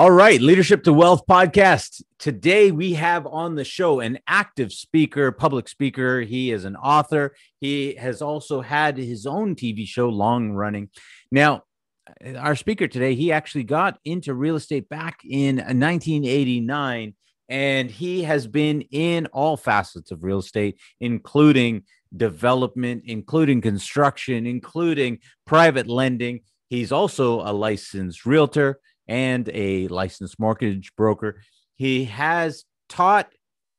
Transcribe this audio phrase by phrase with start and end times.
[0.00, 2.02] All right, Leadership to Wealth podcast.
[2.18, 6.22] Today we have on the show an active speaker, public speaker.
[6.22, 7.36] He is an author.
[7.60, 10.88] He has also had his own TV show, long running.
[11.30, 11.64] Now,
[12.34, 17.14] our speaker today, he actually got into real estate back in 1989,
[17.50, 21.82] and he has been in all facets of real estate, including
[22.16, 26.40] development, including construction, including private lending.
[26.70, 28.80] He's also a licensed realtor
[29.10, 31.42] and a licensed mortgage broker.
[31.74, 33.28] He has taught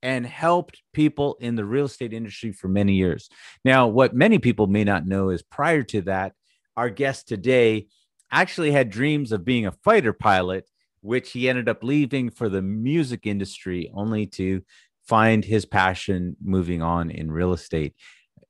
[0.04, 3.30] and helped people in the real estate industry for many years.
[3.64, 6.34] Now, what many people may not know is prior to that,
[6.76, 7.88] our guest today
[8.30, 12.62] actually had dreams of being a fighter pilot, which he ended up leaving for the
[12.62, 14.62] music industry only to
[15.08, 17.94] find his passion moving on in real estate.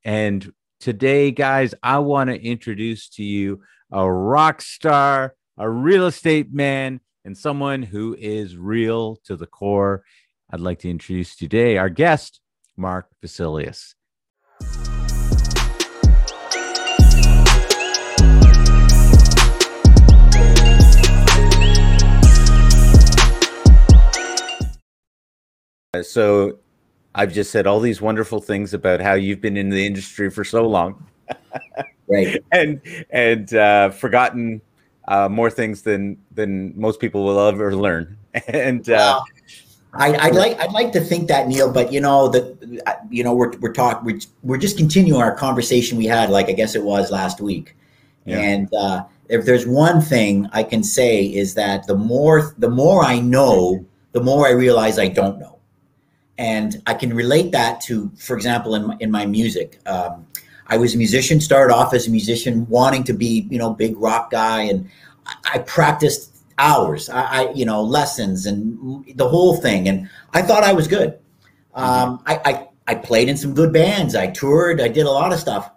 [0.03, 6.53] And today, guys, I want to introduce to you a rock star a real estate
[6.53, 10.03] man, and someone who is real to the core.
[10.51, 12.39] I'd like to introduce today our guest,
[12.77, 13.93] Mark Vosylius.
[26.03, 26.59] So
[27.13, 30.43] I've just said all these wonderful things about how you've been in the industry for
[30.43, 31.05] so long.
[32.07, 32.41] right.
[32.51, 34.61] And and uh, forgotten
[35.07, 38.17] uh, more things than than most people will ever learn.
[38.47, 39.21] and uh,
[39.93, 43.23] I, would like I'd like to think that Neil, but you know that uh, you
[43.23, 46.75] know we're we're talking we're, we're just continuing our conversation we had like I guess
[46.75, 47.75] it was last week,
[48.25, 48.39] yeah.
[48.39, 53.03] and uh, if there's one thing I can say is that the more the more
[53.03, 55.59] I know, the more I realize I don't know,
[56.37, 59.79] and I can relate that to, for example, in in my music.
[59.85, 60.25] Um,
[60.71, 63.97] I was a musician, started off as a musician, wanting to be, you know, big
[63.97, 64.89] rock guy, and
[65.25, 70.41] I, I practiced hours, I, I, you know, lessons and the whole thing, and I
[70.41, 71.19] thought I was good.
[71.73, 75.33] Um, I, I I played in some good bands, I toured, I did a lot
[75.33, 75.71] of stuff,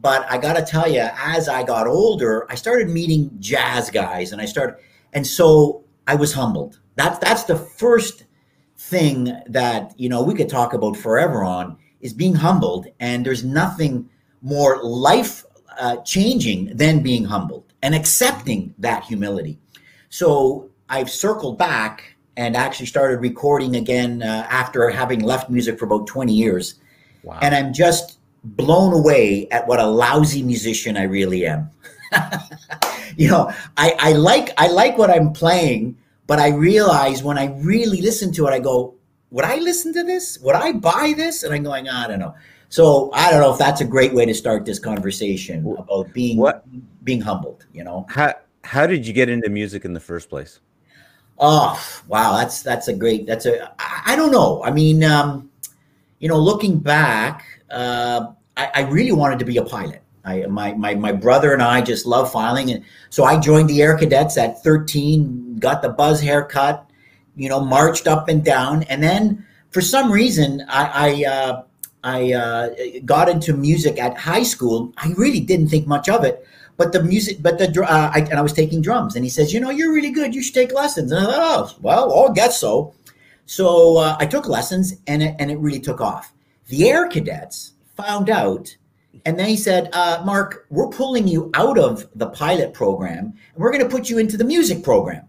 [0.00, 4.32] but I got to tell you, as I got older, I started meeting jazz guys,
[4.32, 4.76] and I started,
[5.12, 6.80] and so I was humbled.
[6.96, 8.24] That's that's the first
[8.76, 13.44] thing that you know we could talk about forever on is being humbled, and there's
[13.44, 14.08] nothing
[14.42, 15.44] more life
[15.78, 19.58] uh, changing than being humbled and accepting that humility.
[20.08, 25.84] So I've circled back and actually started recording again uh, after having left music for
[25.84, 26.76] about 20 years.
[27.22, 27.38] Wow.
[27.42, 31.70] And I'm just blown away at what a lousy musician I really am.
[33.16, 35.96] you know, I, I like I like what I'm playing,
[36.26, 38.94] but I realize when I really listen to it, I go,
[39.30, 40.38] would I listen to this?
[40.40, 41.42] Would I buy this?
[41.42, 42.34] And I'm going, I don't know.
[42.70, 46.38] So I don't know if that's a great way to start this conversation about being
[46.38, 46.64] what?
[47.04, 47.66] being humbled.
[47.72, 50.60] You know, how how did you get into music in the first place?
[51.38, 51.78] Oh
[52.08, 53.26] wow, that's that's a great.
[53.26, 54.62] That's a I, I don't know.
[54.64, 55.50] I mean, um,
[56.20, 60.02] you know, looking back, uh, I, I really wanted to be a pilot.
[60.24, 62.70] I, my, my, my brother and I just love filing.
[62.70, 66.88] And so I joined the Air Cadets at 13, got the buzz haircut,
[67.36, 68.82] you know, marched up and down.
[68.84, 71.62] And then for some reason, I, I, uh,
[72.02, 72.70] I uh,
[73.04, 76.46] got into music at high school, I really didn't think much of it.
[76.76, 79.52] But the music, but the uh, I, and I was taking drums, and he says,
[79.52, 80.34] "You know, you're really good.
[80.34, 82.94] You should take lessons." And I thought, "Oh, well, I guess so."
[83.44, 86.32] So uh, I took lessons, and it, and it really took off.
[86.68, 88.74] The Air Cadets found out,
[89.26, 93.72] and they said, uh, "Mark, we're pulling you out of the pilot program, and we're
[93.72, 95.28] going to put you into the music program."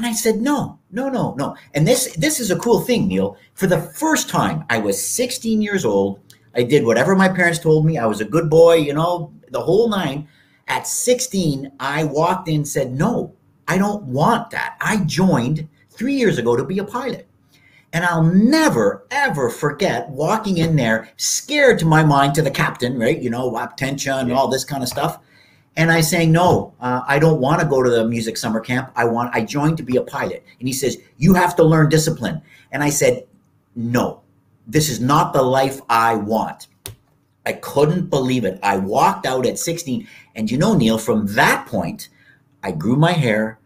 [0.00, 1.54] And I said, no, no, no, no.
[1.74, 3.36] And this this is a cool thing, Neil.
[3.52, 6.20] For the first time, I was 16 years old.
[6.54, 7.98] I did whatever my parents told me.
[7.98, 10.26] I was a good boy, you know, the whole nine.
[10.68, 13.34] At 16, I walked in and said, no,
[13.68, 14.78] I don't want that.
[14.80, 17.28] I joined three years ago to be a pilot.
[17.92, 22.98] And I'll never, ever forget walking in there, scared to my mind to the captain,
[22.98, 23.20] right?
[23.20, 25.18] You know, attention and all this kind of stuff.
[25.76, 28.90] And I saying, no, uh, I don't want to go to the music summer camp.
[28.96, 30.44] I want, I joined to be a pilot.
[30.58, 32.42] And he says, you have to learn discipline.
[32.72, 33.26] And I said,
[33.76, 34.20] no,
[34.66, 36.66] this is not the life I want.
[37.46, 38.58] I couldn't believe it.
[38.62, 40.06] I walked out at 16.
[40.34, 42.08] And you know, Neil, from that point,
[42.62, 43.58] I grew my hair.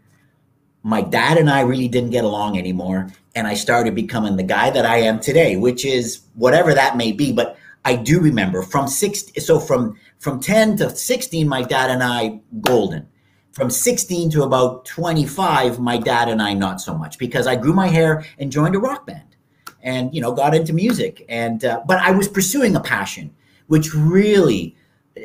[0.83, 3.09] My dad and I really didn't get along anymore.
[3.35, 7.11] And I started becoming the guy that I am today, which is whatever that may
[7.11, 7.33] be.
[7.33, 7.54] But
[7.85, 12.41] I do remember from six, so from from 10 to 16, my dad and I,
[12.61, 13.07] golden.
[13.51, 17.73] From 16 to about 25, my dad and I, not so much because I grew
[17.73, 19.37] my hair and joined a rock band
[19.81, 21.23] and, you know, got into music.
[21.29, 23.33] And, uh, but I was pursuing a passion,
[23.67, 24.75] which really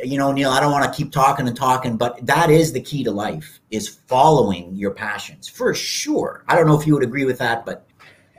[0.04, 2.80] you know, Neil, I don't want to keep talking and talking, but that is the
[2.80, 6.44] key to life is following your passions for sure.
[6.46, 7.86] I don't know if you would agree with that, but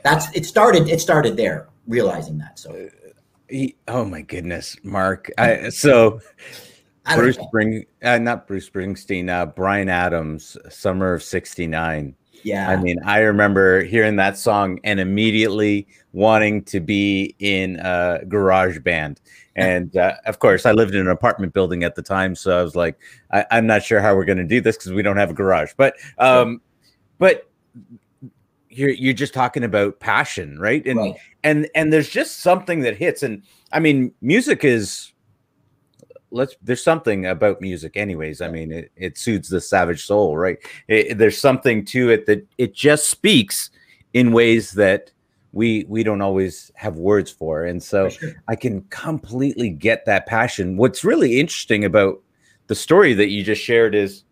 [0.04, 2.58] that's it started it started there realizing that.
[2.58, 2.90] So
[3.52, 5.30] he, oh my goodness, Mark.
[5.38, 6.22] I, so
[7.16, 12.16] Bruce Spring uh, not Bruce Springsteen, uh, Bryan Adams, Summer of 69.
[12.44, 12.70] Yeah.
[12.70, 18.80] I mean, I remember hearing that song and immediately wanting to be in a garage
[18.80, 19.20] band.
[19.54, 22.64] And uh, of course, I lived in an apartment building at the time, so I
[22.64, 22.98] was like,
[23.34, 25.34] I, am not sure how we're going to do this because we don't have a
[25.34, 25.74] garage.
[25.76, 26.62] But, um,
[27.20, 27.50] but
[28.72, 30.86] you're you're just talking about passion, right?
[30.88, 31.16] And right.
[31.44, 33.24] and and there's just something that hits.
[33.24, 35.12] And I mean, music is
[36.32, 40.60] let's there's something about music anyways i mean it, it soothes the savage soul right
[40.88, 43.70] it, there's something to it that it just speaks
[44.14, 45.12] in ways that
[45.52, 48.32] we we don't always have words for and so sure.
[48.48, 52.22] i can completely get that passion what's really interesting about
[52.68, 54.24] the story that you just shared is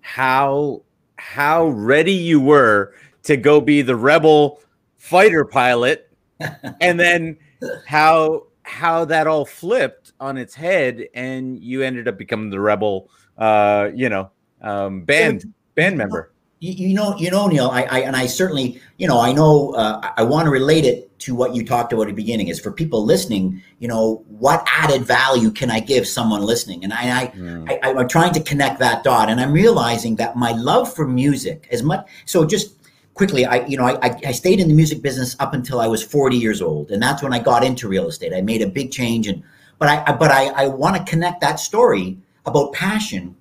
[0.00, 0.82] how
[1.22, 2.92] how ready you were
[3.22, 4.60] to go be the rebel
[4.96, 6.10] fighter pilot
[6.80, 7.38] and then
[7.86, 13.08] how how that all flipped on its head and you ended up becoming the rebel
[13.38, 14.30] uh you know
[14.62, 15.44] um band
[15.76, 16.31] band member
[16.62, 19.72] you, you know, you know, Neil, I, I, and I certainly, you know, I know,
[19.72, 22.46] uh, I, I want to relate it to what you talked about at the beginning.
[22.46, 26.84] Is for people listening, you know, what added value can I give someone listening?
[26.84, 27.78] And I, I, mm.
[27.82, 31.66] I, I'm trying to connect that dot, and I'm realizing that my love for music,
[31.72, 32.76] as much, so just
[33.14, 36.00] quickly, I, you know, I, I stayed in the music business up until I was
[36.04, 38.32] 40 years old, and that's when I got into real estate.
[38.32, 39.42] I made a big change, and
[39.80, 43.34] but I, but I, I want to connect that story about passion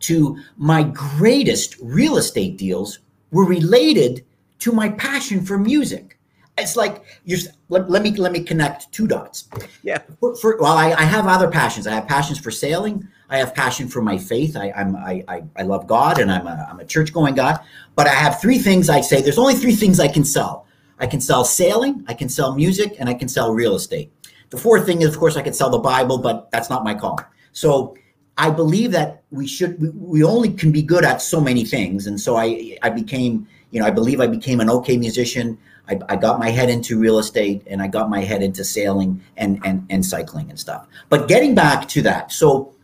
[0.00, 3.00] to my greatest real estate deals
[3.30, 4.24] were related
[4.60, 6.18] to my passion for music.
[6.58, 7.38] It's like you're.
[7.70, 9.48] Let, let me let me connect two dots.
[9.82, 10.02] Yeah.
[10.18, 11.86] For, for, well, I, I have other passions.
[11.86, 13.08] I have passions for sailing.
[13.30, 14.56] I have passion for my faith.
[14.56, 17.60] I, I'm I, I, I love God and I'm a, I'm a church going God.
[17.94, 19.22] But I have three things I say.
[19.22, 20.66] There's only three things I can sell.
[20.98, 24.12] I can sell sailing, I can sell music, and I can sell real estate.
[24.50, 26.94] The fourth thing is, of course, I can sell the Bible, but that's not my
[26.94, 27.18] call.
[27.52, 27.96] So
[28.40, 32.06] I believe that we should we, we only can be good at so many things,
[32.06, 35.58] and so I I became you know I believe I became an okay musician.
[35.90, 39.22] I, I got my head into real estate and I got my head into sailing
[39.36, 40.86] and and and cycling and stuff.
[41.10, 42.74] But getting back to that, so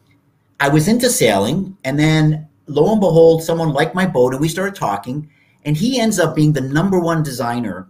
[0.61, 4.49] I was into sailing, and then lo and behold, someone liked my boat, and we
[4.49, 5.27] started talking,
[5.65, 7.89] and he ends up being the number one designer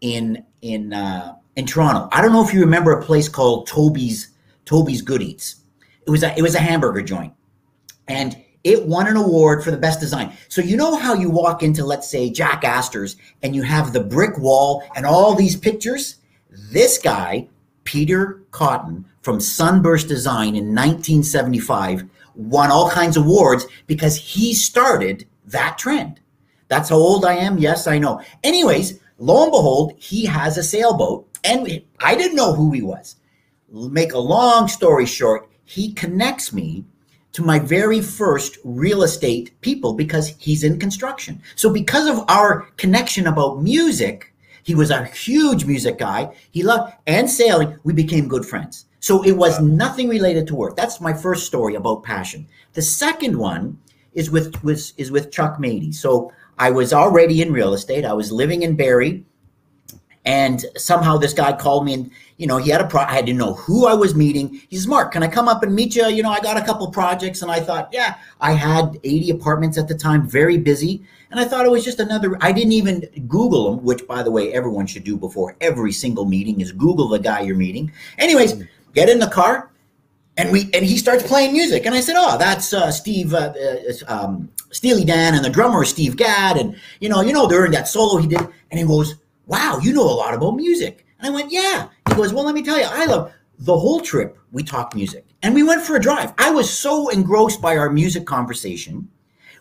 [0.00, 2.08] in in uh, in Toronto.
[2.10, 4.30] I don't know if you remember a place called Toby's
[4.64, 5.61] Toby's Good Eats
[6.06, 7.32] it was a it was a hamburger joint,
[8.08, 10.32] and it won an award for the best design.
[10.48, 14.00] So you know how you walk into let's say Jack Astor's and you have the
[14.00, 16.16] brick wall and all these pictures.
[16.70, 17.48] This guy,
[17.84, 22.04] Peter Cotton from Sunburst Design in 1975,
[22.34, 26.20] won all kinds of awards because he started that trend.
[26.68, 27.58] That's how old I am.
[27.58, 28.20] Yes, I know.
[28.42, 33.16] Anyways, lo and behold, he has a sailboat, and I didn't know who he was.
[33.70, 36.84] Make a long story short, he connects me
[37.32, 41.40] to my very first real estate people because he's in construction.
[41.56, 44.32] So because of our connection about music,
[44.62, 46.34] he was a huge music guy.
[46.50, 47.78] He loved and sailing.
[47.84, 48.86] We became good friends.
[49.00, 50.76] So it was nothing related to work.
[50.76, 52.46] That's my first story about passion.
[52.74, 53.78] The second one
[54.12, 55.92] is with was is with Chuck Mady.
[55.92, 58.04] So I was already in real estate.
[58.04, 59.24] I was living in Barrie
[60.24, 62.10] and somehow this guy called me and,
[62.42, 64.60] you know, he had a pro, I had to know who I was meeting.
[64.68, 66.08] He says, Mark, can I come up and meet you?
[66.08, 67.40] You know, I got a couple projects.
[67.40, 71.04] And I thought, yeah, I had 80 apartments at the time, very busy.
[71.30, 74.30] And I thought it was just another, I didn't even Google them, which by the
[74.32, 77.92] way, everyone should do before every single meeting is Google the guy you're meeting.
[78.18, 79.70] Anyways, get in the car
[80.36, 81.86] and we, and he starts playing music.
[81.86, 85.84] And I said, oh, that's uh, Steve, uh, uh, um, Steely Dan and the drummer
[85.84, 86.56] Steve Gadd.
[86.56, 88.40] And, you know, you know, during that solo he did.
[88.40, 89.14] And he goes,
[89.46, 91.06] wow, you know a lot about music.
[91.22, 91.88] And I went, yeah.
[92.12, 94.36] He goes, well, let me tell you, I love the whole trip.
[94.50, 96.34] We talked music and we went for a drive.
[96.36, 99.08] I was so engrossed by our music conversation.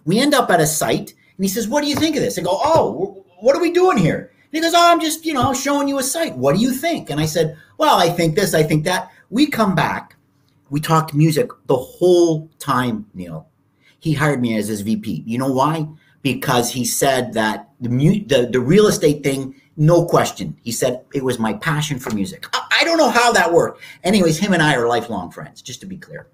[0.04, 2.38] We end up at a site and he says, what do you think of this?
[2.38, 4.32] I go, oh, what are we doing here?
[4.52, 6.36] And he goes, oh, I'm just, you know, showing you a site.
[6.36, 7.10] What do you think?
[7.10, 9.10] And I said, well, I think this, I think that.
[9.30, 10.18] We come back.
[10.70, 13.48] We talked music the whole time, Neil.
[14.00, 15.24] He hired me as his VP.
[15.26, 15.88] You know why?
[16.22, 17.90] Because he said that the,
[18.28, 20.56] the, the real estate thing no question.
[20.62, 22.46] He said it was my passion for music.
[22.54, 23.82] I, I don't know how that worked.
[24.04, 26.28] Anyways, him and I are lifelong friends, just to be clear.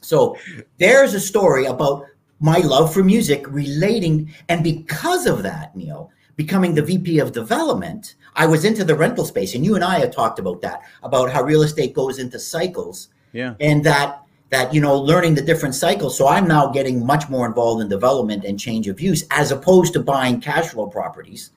[0.00, 0.36] So
[0.78, 2.06] there's a story about
[2.38, 8.14] my love for music relating, and because of that, Neil, becoming the VP of development,
[8.36, 11.32] I was into the rental space, and you and I had talked about that, about
[11.32, 13.08] how real estate goes into cycles.
[13.32, 13.54] Yeah.
[13.58, 17.46] And that that you know learning the different cycles so i'm now getting much more
[17.46, 21.50] involved in development and change of use as opposed to buying cash flow properties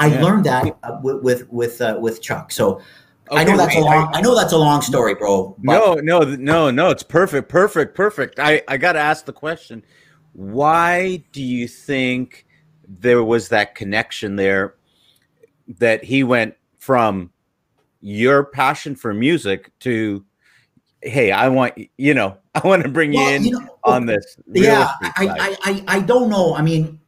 [0.00, 0.22] i yeah.
[0.22, 2.80] learned that uh, with with with, uh, with chuck so
[3.30, 4.14] okay, I know that's wait, a long.
[4.14, 5.56] I, I, know that's a long story, bro.
[5.60, 6.90] No, no, no, no.
[6.90, 8.38] It's perfect, perfect, perfect.
[8.38, 9.84] I I got to ask the question:
[10.32, 12.46] Why do you think
[12.88, 14.74] there was that connection there?
[15.78, 17.30] That he went from
[18.00, 20.24] your passion for music to
[21.02, 24.06] hey, I want you know, I want to bring well, you in you know, on
[24.06, 24.36] this.
[24.52, 26.54] Yeah, I, I, I don't know.
[26.54, 27.00] I mean,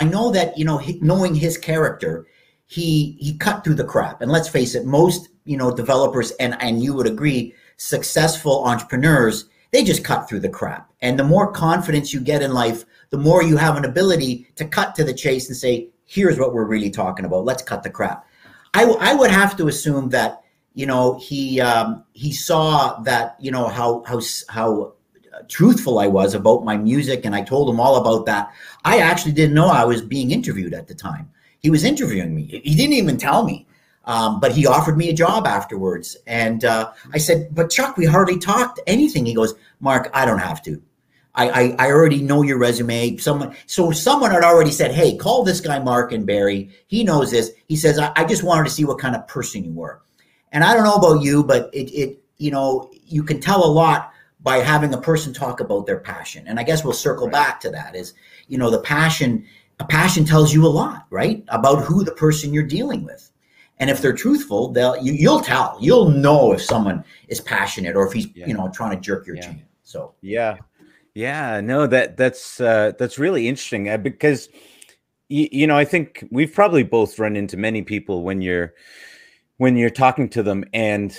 [0.00, 2.26] I know that you know, knowing his character,
[2.68, 4.22] he he cut through the crap.
[4.22, 9.46] And let's face it, most you know developers and and you would agree, successful entrepreneurs,
[9.72, 10.88] they just cut through the crap.
[11.00, 14.64] And the more confidence you get in life, the more you have an ability to
[14.64, 17.44] cut to the chase and say, here's what we're really talking about.
[17.44, 18.24] Let's cut the crap.
[18.74, 20.42] I, I would have to assume that
[20.78, 24.92] you know, he um, he saw that you know how how how
[25.48, 28.52] truthful I was about my music, and I told him all about that.
[28.84, 31.30] I actually didn't know I was being interviewed at the time.
[31.60, 32.60] He was interviewing me.
[32.64, 33.66] He didn't even tell me,
[34.04, 36.16] um, but he offered me a job afterwards.
[36.26, 40.38] And uh, I said, "But Chuck, we hardly talked anything." He goes, "Mark, I don't
[40.38, 40.82] have to.
[41.34, 43.16] I, I, I already know your resume.
[43.18, 46.70] Someone, so someone had already said, "Hey, call this guy Mark and Barrie.
[46.86, 49.64] He knows this." He says, I, "I just wanted to see what kind of person
[49.64, 50.00] you were."
[50.52, 53.66] And I don't know about you, but it, it you know, you can tell a
[53.66, 56.46] lot by having a person talk about their passion.
[56.46, 57.32] And I guess we'll circle right.
[57.32, 58.14] back to that is,
[58.46, 59.44] you know, the passion,
[59.80, 61.44] a passion tells you a lot, right?
[61.48, 63.30] About who the person you're dealing with.
[63.78, 65.78] And if they're truthful, they'll you, you'll tell.
[65.80, 68.46] You'll know if someone is passionate or if he's, yeah.
[68.46, 69.42] you know, trying to jerk your yeah.
[69.42, 69.64] chain.
[69.84, 70.56] So yeah.
[71.14, 74.48] Yeah, no, that that's uh that's really interesting uh, because
[75.28, 78.74] you, you know, I think we've probably both run into many people when you're
[79.58, 81.18] when you're talking to them and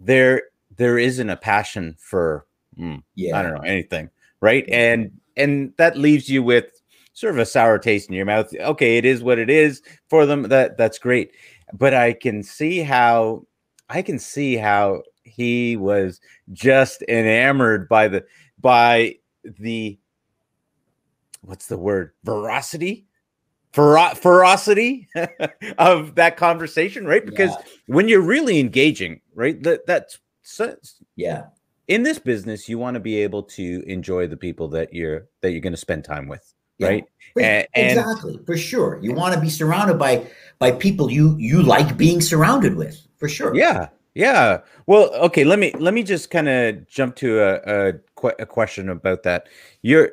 [0.00, 0.42] there
[0.76, 2.46] there isn't a passion for
[2.78, 6.81] mm, yeah i don't know anything right and and that leaves you with
[7.22, 10.26] sort of a sour taste in your mouth okay it is what it is for
[10.26, 11.32] them that that's great
[11.72, 13.46] but i can see how
[13.88, 16.20] i can see how he was
[16.52, 18.24] just enamored by the
[18.60, 19.14] by
[19.58, 19.98] the
[21.40, 23.06] what's the word veracity
[23.72, 25.08] fero- ferocity
[25.78, 27.24] of that conversation, right?
[27.24, 27.66] Because yeah.
[27.86, 30.18] when you're really engaging, right, that that's
[31.16, 31.46] yeah.
[31.88, 35.50] In this business, you want to be able to enjoy the people that you're that
[35.52, 36.88] you're going to spend time with, yeah.
[36.88, 37.04] right?
[37.40, 38.98] And, exactly, for sure.
[39.00, 40.26] You want to be surrounded by
[40.58, 43.54] by people you you like being surrounded with, for sure.
[43.54, 44.58] Yeah, yeah.
[44.86, 45.44] Well, okay.
[45.44, 49.48] Let me let me just kind of jump to a, a, a question about that.
[49.80, 50.12] You're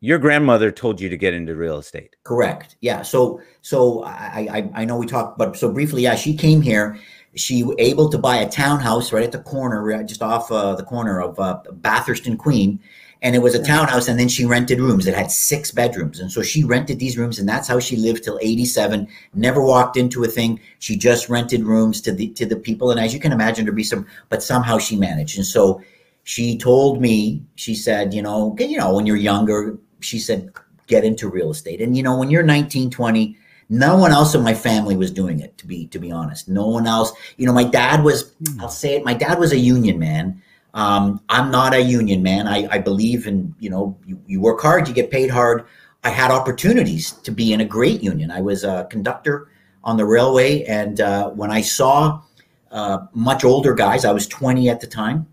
[0.00, 2.16] your grandmother told you to get into real estate.
[2.24, 2.76] Correct.
[2.80, 3.02] Yeah.
[3.02, 6.98] So so I I, I know we talked, but so briefly, yeah, she came here.
[7.34, 10.74] She was able to buy a townhouse right at the corner, right just off uh,
[10.74, 12.80] the corner of uh, Bathurst and Queen,
[13.26, 14.06] and it was a townhouse.
[14.06, 15.08] And then she rented rooms.
[15.08, 18.22] It had six bedrooms, and so she rented these rooms, and that's how she lived
[18.22, 19.08] till eighty-seven.
[19.34, 20.60] Never walked into a thing.
[20.78, 23.74] She just rented rooms to the to the people, and as you can imagine, there'd
[23.74, 25.36] be some, but somehow she managed.
[25.36, 25.82] And so
[26.22, 30.52] she told me, she said, you know, you know, when you're younger, she said,
[30.86, 31.80] get into real estate.
[31.80, 33.36] And you know, when you're 19, 20,
[33.70, 36.48] no one else in my family was doing it, to be to be honest.
[36.48, 37.12] No one else.
[37.38, 38.60] You know, my dad was, hmm.
[38.60, 40.40] I'll say it, my dad was a union man.
[40.76, 42.46] Um, I'm not a union man.
[42.46, 45.66] I, I believe in, you know, you, you work hard, you get paid hard.
[46.04, 48.30] I had opportunities to be in a great union.
[48.30, 49.48] I was a conductor
[49.82, 50.62] on the railway.
[50.64, 52.22] And uh, when I saw
[52.70, 55.26] uh, much older guys, I was 20 at the time,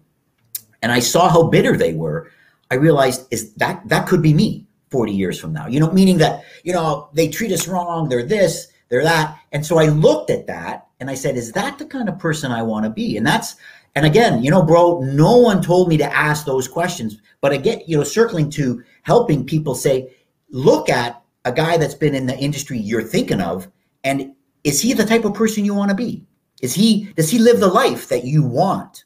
[0.81, 2.31] and I saw how bitter they were
[2.73, 5.67] I realized is that that could be me 40 years from now.
[5.67, 9.37] You know, meaning that, you know, they treat us wrong, they're this, they're that.
[9.51, 12.51] And so I looked at that and I said, is that the kind of person
[12.51, 13.15] I want to be?
[13.15, 13.57] And that's
[13.95, 17.19] and again, you know, bro, no one told me to ask those questions.
[17.41, 20.15] But again, you know, circling to helping people say,
[20.49, 23.67] look at a guy that's been in the industry you're thinking of,
[24.03, 24.33] and
[24.63, 26.25] is he the type of person you want to be?
[26.61, 29.03] Is he does he live the life that you want?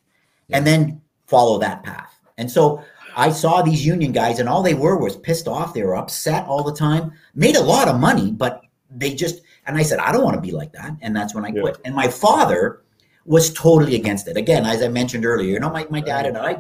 [0.52, 2.18] And then follow that path.
[2.38, 2.84] And so
[3.18, 5.74] I saw these union guys, and all they were was pissed off.
[5.74, 7.12] They were upset all the time.
[7.34, 9.42] Made a lot of money, but they just.
[9.66, 11.62] And I said, I don't want to be like that, and that's when I yeah.
[11.62, 11.78] quit.
[11.84, 12.84] And my father
[13.28, 14.38] was totally against it.
[14.38, 16.56] Again, as I mentioned earlier, you know, my, my dad and I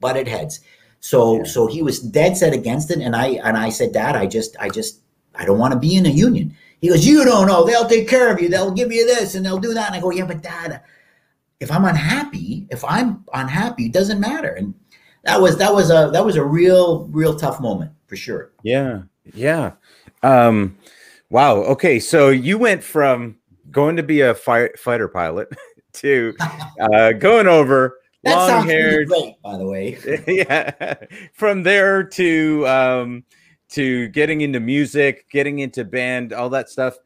[0.00, 0.60] butted heads.
[1.00, 1.44] So yeah.
[1.44, 4.56] so he was dead set against it, and I and I said, Dad, I just
[4.58, 5.00] I just
[5.34, 6.54] I don't want to be in a union.
[6.80, 7.64] He goes, You don't know.
[7.64, 8.48] They'll take care of you.
[8.48, 9.88] They'll give you this and they'll do that.
[9.88, 10.82] And I go, Yeah, but Dad,
[11.60, 14.54] if I'm unhappy, if I'm unhappy, it doesn't matter.
[14.54, 14.74] And
[15.24, 18.52] that was that was a that was a real real tough moment for sure.
[18.62, 19.02] Yeah,
[19.34, 19.72] yeah.
[20.22, 20.76] Um,
[21.30, 21.56] wow.
[21.56, 23.36] Okay, so you went from
[23.70, 25.48] going to be a fire, fighter pilot
[25.98, 26.34] to
[26.80, 29.08] uh, going over long really haired.
[29.42, 29.98] by the way.
[30.26, 30.94] yeah.
[31.32, 33.24] From there to um,
[33.70, 36.96] to getting into music, getting into band, all that stuff.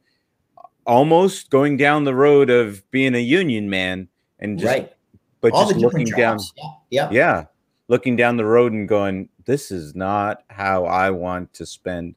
[0.85, 4.09] Almost going down the road of being a union man
[4.41, 4.93] and just, right.
[5.41, 6.41] but All just looking down.
[6.57, 6.65] Yeah.
[6.91, 7.09] Yeah.
[7.13, 7.45] yeah,
[7.87, 12.17] looking down the road and going, this is not how I want to spend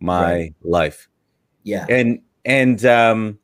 [0.00, 0.54] my Right.
[0.62, 1.08] life.
[1.62, 1.84] Yeah.
[1.90, 3.38] And and um,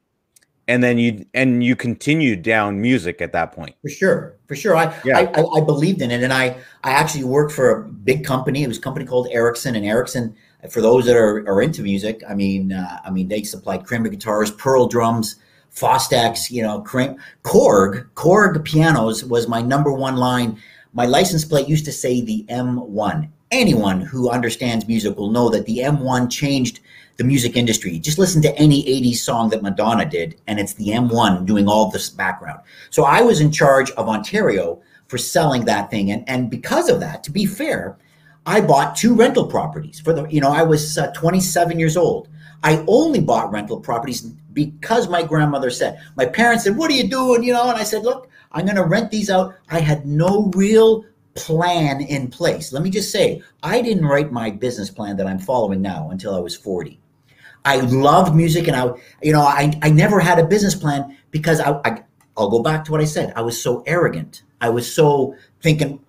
[0.68, 3.74] and then you and you continued down music at that point.
[3.82, 4.76] For sure, for sure.
[4.76, 5.18] I, Yeah.
[5.18, 8.62] I, I I believed in it, and I I actually worked for a big company.
[8.62, 10.34] It was a company called Erikson, and Erikson,
[10.70, 14.08] for those that are, are into music, I mean, uh, I mean, they supplied Kramer
[14.08, 15.36] guitars, Pearl drums,
[15.74, 20.58] Fostex, you know, Kram- Korg, Korg pianos was my number one line.
[20.92, 23.28] My license plate used to say the M1.
[23.50, 26.80] Anyone who understands music will know that the M1 changed
[27.16, 27.98] the music industry.
[27.98, 31.90] Just listen to any 80s song that Madonna did, and it's the M1 doing all
[31.90, 32.60] this background.
[32.90, 36.10] So I was in charge of Ontario for selling that thing.
[36.10, 37.98] And, and because of that, to be fair,
[38.46, 42.28] I bought two rental properties for the, you know, I was uh, 27 years old.
[42.62, 47.08] I only bought rental properties because my grandmother said, my parents said, what are you
[47.08, 47.42] doing?
[47.42, 49.54] You know, and I said, look, I'm going to rent these out.
[49.70, 51.04] I had no real
[51.34, 52.72] plan in place.
[52.72, 56.34] Let me just say, I didn't write my business plan that I'm following now until
[56.34, 56.98] I was 40.
[57.64, 58.90] I loved music and I,
[59.22, 62.02] you know, I, I never had a business plan because I, I,
[62.36, 63.32] I'll go back to what I said.
[63.36, 64.42] I was so arrogant.
[64.60, 66.00] I was so thinking,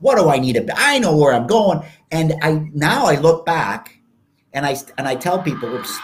[0.00, 1.82] what do I need to, I know where I'm going.
[2.10, 3.98] And I, now I look back
[4.52, 5.98] and I, and I tell people, oops,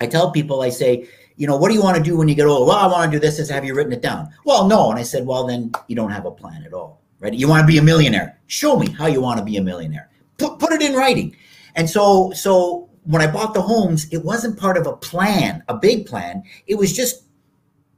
[0.00, 2.34] I tell people, I say, you know, what do you want to do when you
[2.34, 2.68] get old?
[2.68, 3.38] Well, I want to do this.
[3.38, 4.28] Is have you written it down?
[4.44, 4.90] Well, no.
[4.90, 7.32] And I said, well, then you don't have a plan at all, right?
[7.32, 8.38] You want to be a millionaire.
[8.48, 10.10] Show me how you want to be a millionaire.
[10.38, 11.36] Put, put it in writing.
[11.74, 15.76] And so, so when I bought the homes, it wasn't part of a plan, a
[15.76, 16.42] big plan.
[16.66, 17.24] It was just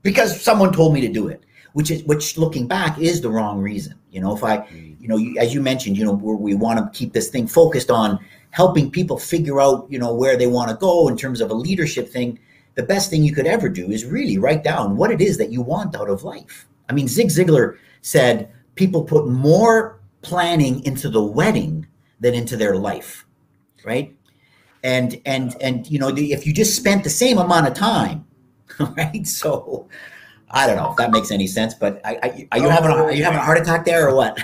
[0.03, 3.61] because someone told me to do it, which is, which looking back is the wrong
[3.61, 3.99] reason.
[4.11, 5.01] You know, if I, mm.
[5.01, 7.47] you know, you, as you mentioned, you know, we we want to keep this thing
[7.47, 8.19] focused on
[8.51, 11.55] helping people figure out, you know, where they want to go in terms of a
[11.55, 12.39] leadership thing.
[12.77, 15.51] The best thing you could ever do is really write down what it is that
[15.51, 16.67] you want out of life.
[16.89, 21.87] I mean, Zig Ziglar said people put more planning into the wedding
[22.21, 23.27] than into their life,
[23.85, 24.15] right?
[24.85, 28.25] And and and you know, the, if you just spent the same amount of time,
[28.97, 29.27] right?
[29.27, 29.89] So
[30.51, 32.95] I don't know if that makes any sense, but I, I, are you having a,
[32.95, 34.39] are you having a heart attack there or what?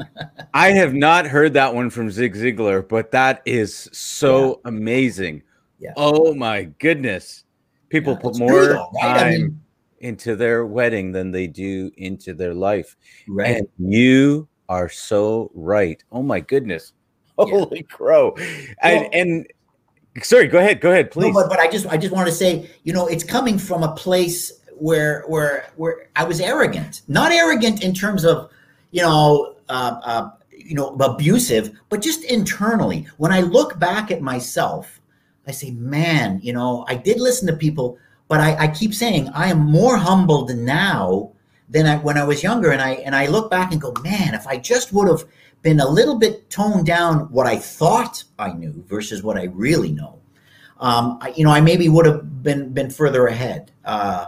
[0.54, 5.42] I have not heard that one from Zig Ziglar, but that is so amazing.
[5.78, 5.92] Yeah.
[5.96, 7.44] Oh my goodness.
[7.90, 9.16] People Yeah, put more though, right?
[9.16, 9.60] I time mean-
[10.00, 12.96] into their wedding than they do into their life.
[13.28, 13.58] right.
[13.58, 16.02] And you are so right.
[16.10, 16.92] Oh my goodness.
[17.38, 17.44] Yeah.
[17.46, 18.34] Holy crow.
[18.82, 19.46] and, Well- and
[20.22, 20.80] sorry, go ahead.
[20.80, 21.34] Go ahead, No, please.
[21.34, 23.94] but but I just I just want to say, you know, it's coming from a
[23.94, 28.50] place where where where I was arrogant, not arrogant in terms of,
[28.90, 33.06] you know, uh, uh, you know, abusive, but just internally.
[33.16, 35.00] When I look back at myself,
[35.46, 37.98] I say, man, you know, I did listen to people,
[38.28, 41.32] but I, I keep saying I am more humbled now
[41.68, 44.34] than I, when I was younger, and I and I look back and go, man,
[44.34, 45.24] if I just would have
[45.62, 49.92] been a little bit toned down what I thought I knew versus what I really
[49.92, 50.18] know
[50.82, 53.70] um, I, you know, I maybe would have been been further ahead.
[53.84, 54.26] Uh,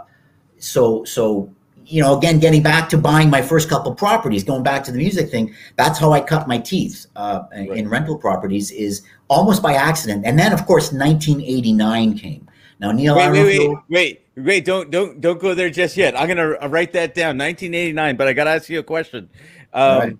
[0.58, 1.52] so so
[1.84, 4.96] you know, again, getting back to buying my first couple properties, going back to the
[4.96, 9.74] music thing, that's how I cut my teeth uh, in rental properties is almost by
[9.74, 10.24] accident.
[10.24, 12.48] And then, of course, 1989 came.
[12.78, 14.64] Now, Neil, wait, wait, wait, wait, wait!
[14.64, 16.18] Don't, don't, don't go there just yet.
[16.18, 17.36] I'm gonna write that down.
[17.36, 18.16] 1989.
[18.16, 19.28] But I gotta ask you a question.
[19.72, 20.16] Um, right.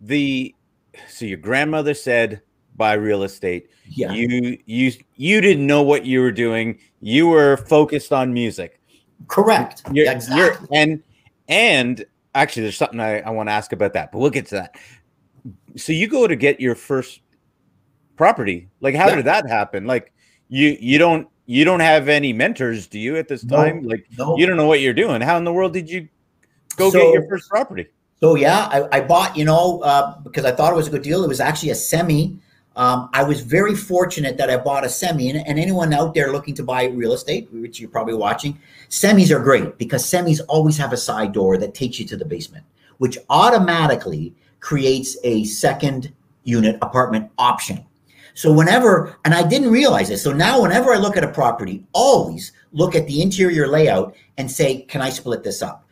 [0.00, 0.54] The
[1.08, 2.42] so your grandmother said
[2.76, 3.68] buy real estate.
[3.86, 6.78] yeah, You, you, you didn't know what you were doing.
[7.00, 8.80] You were focused on music.
[9.28, 9.82] correct.
[9.92, 11.02] You're, Yeah, you're and
[11.48, 14.54] and actually, there's something I, I want to ask about that, but we'll get to
[14.54, 14.76] that.
[15.76, 17.20] So you go to get your first
[18.16, 18.68] property.
[18.80, 19.16] Like, how Yeah.
[19.16, 19.84] did that happen?
[19.86, 20.12] Like,
[20.48, 23.56] you you don't you don't have any mentors, do you, at this No.
[23.56, 23.82] time?
[23.82, 24.38] Like, No.
[24.38, 25.20] you don't know what you're doing.
[25.20, 26.08] How in the world did you
[26.76, 27.86] go So- get your first property?
[28.20, 31.02] So yeah, I, I bought, you know, uh, because I thought it was a good
[31.02, 31.24] deal.
[31.24, 32.38] It was actually a semi.
[32.76, 36.30] Um, I was very fortunate that I bought a semi, and, and anyone out there
[36.30, 40.76] looking to buy real estate, which you're probably watching, semis are great because semis always
[40.76, 42.64] have a side door that takes you to the basement,
[42.98, 46.12] which automatically creates a second
[46.44, 47.84] unit apartment option.
[48.34, 50.22] So whenever, and I didn't realize this.
[50.22, 54.50] So now whenever I look at a property, always look at the interior layout and
[54.50, 55.86] say, can I split this up?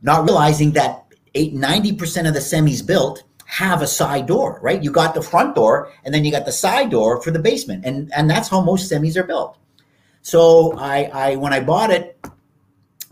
[0.00, 4.82] Not realizing that eight, 90% of the semis built have a side door, right?
[4.82, 7.84] You got the front door and then you got the side door for the basement.
[7.84, 9.58] And, and that's how most semis are built.
[10.22, 12.18] So I, I, when I bought it,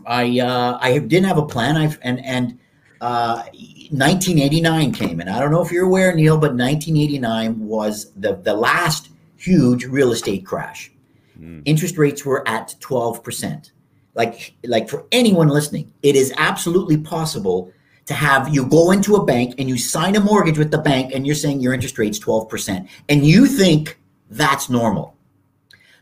[0.05, 1.75] I, uh, I didn't have a plan.
[1.75, 2.59] I, and, and
[3.01, 3.43] uh,
[3.91, 8.53] 1989 came, and I don't know if you're aware, Neil, but 1989 was the the
[8.53, 10.91] last huge real estate crash.
[11.39, 11.61] Mm.
[11.65, 13.71] Interest rates were at 12 percent.
[14.15, 17.71] Like like for anyone listening, it is absolutely possible
[18.09, 21.13] to have you go into a bank and you sign a mortgage with the bank
[21.13, 23.99] and you're saying your interest rate's 12% and you think
[24.31, 25.15] that's normal.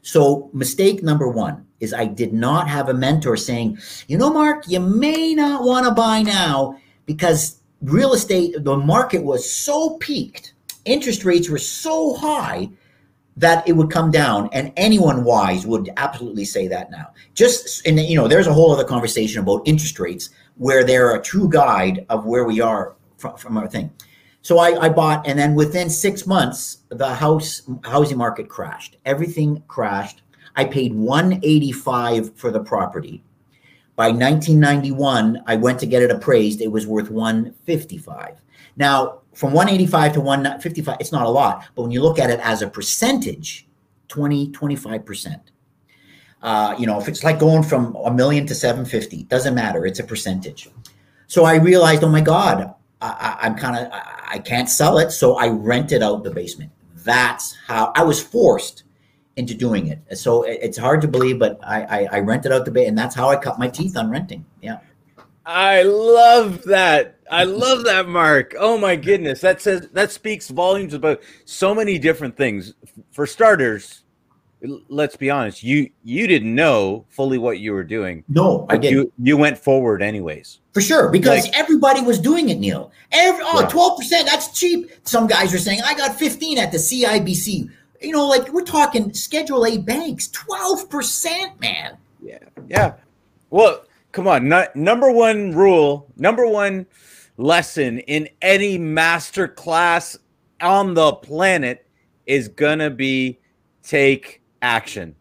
[0.04, 4.70] So mistake number 1 is I did not have a mentor saying, "You know Mark,
[4.70, 10.54] you may not want to buy now because real estate the market was so peaked.
[10.86, 12.70] Interest rates were so high
[13.36, 18.00] that it would come down and anyone wise would absolutely say that now just and
[18.00, 22.06] you know there's a whole other conversation about interest rates where they're a true guide
[22.10, 23.92] of where we are from, from our thing.
[24.42, 28.98] So I, I bought, and then within six months, the house housing market crashed.
[29.06, 30.22] Everything crashed.
[30.56, 33.24] I paid 185 for the property.
[33.96, 36.62] By 1991, I went to get it appraised.
[36.62, 38.42] It was worth 155.
[38.78, 42.40] Now, from 185 to 155, it's not a lot, but when you look at it
[42.40, 43.68] as a percentage,
[44.08, 45.40] 20, 25%.
[46.48, 49.86] Uh, you know, if it's like going from a million to 750, doesn't matter.
[49.86, 50.70] It's a percentage.
[51.28, 55.12] So I realized, oh my God, I, am kind of, I, I can't sell it.
[55.12, 56.72] So I rented out the basement.
[57.04, 58.84] That's how I was forced
[59.36, 60.18] into doing it.
[60.18, 62.98] So it, it's hard to believe, but I, I, I rented out the basement and
[62.98, 64.46] that's how I cut my teeth on renting.
[64.62, 64.80] Yeah.
[65.46, 67.18] I love that.
[67.30, 68.56] I love that, Mark.
[68.58, 69.42] Oh my goodness.
[69.42, 72.74] That says, that speaks volumes about so many different things.
[73.12, 74.06] For starters,
[74.62, 78.24] let's be honest you you didn't know fully what you were doing.
[78.28, 80.60] No i did you you went forward anyways.
[80.74, 82.92] For sure because like, everybody was doing it neil.
[83.12, 83.68] Every, oh yeah.
[83.68, 84.92] 12% that's cheap.
[85.04, 87.70] Some guys are saying i got 15 at the cibc
[88.02, 91.98] you know like we're talking schedule a banks 12% man.
[92.22, 92.94] Yeah yeah.
[93.50, 96.88] Well come on no, number one rule number one
[97.38, 100.18] lesson in any master class
[100.62, 101.86] on the planet
[102.26, 103.40] is gonna be
[103.84, 105.16] take action,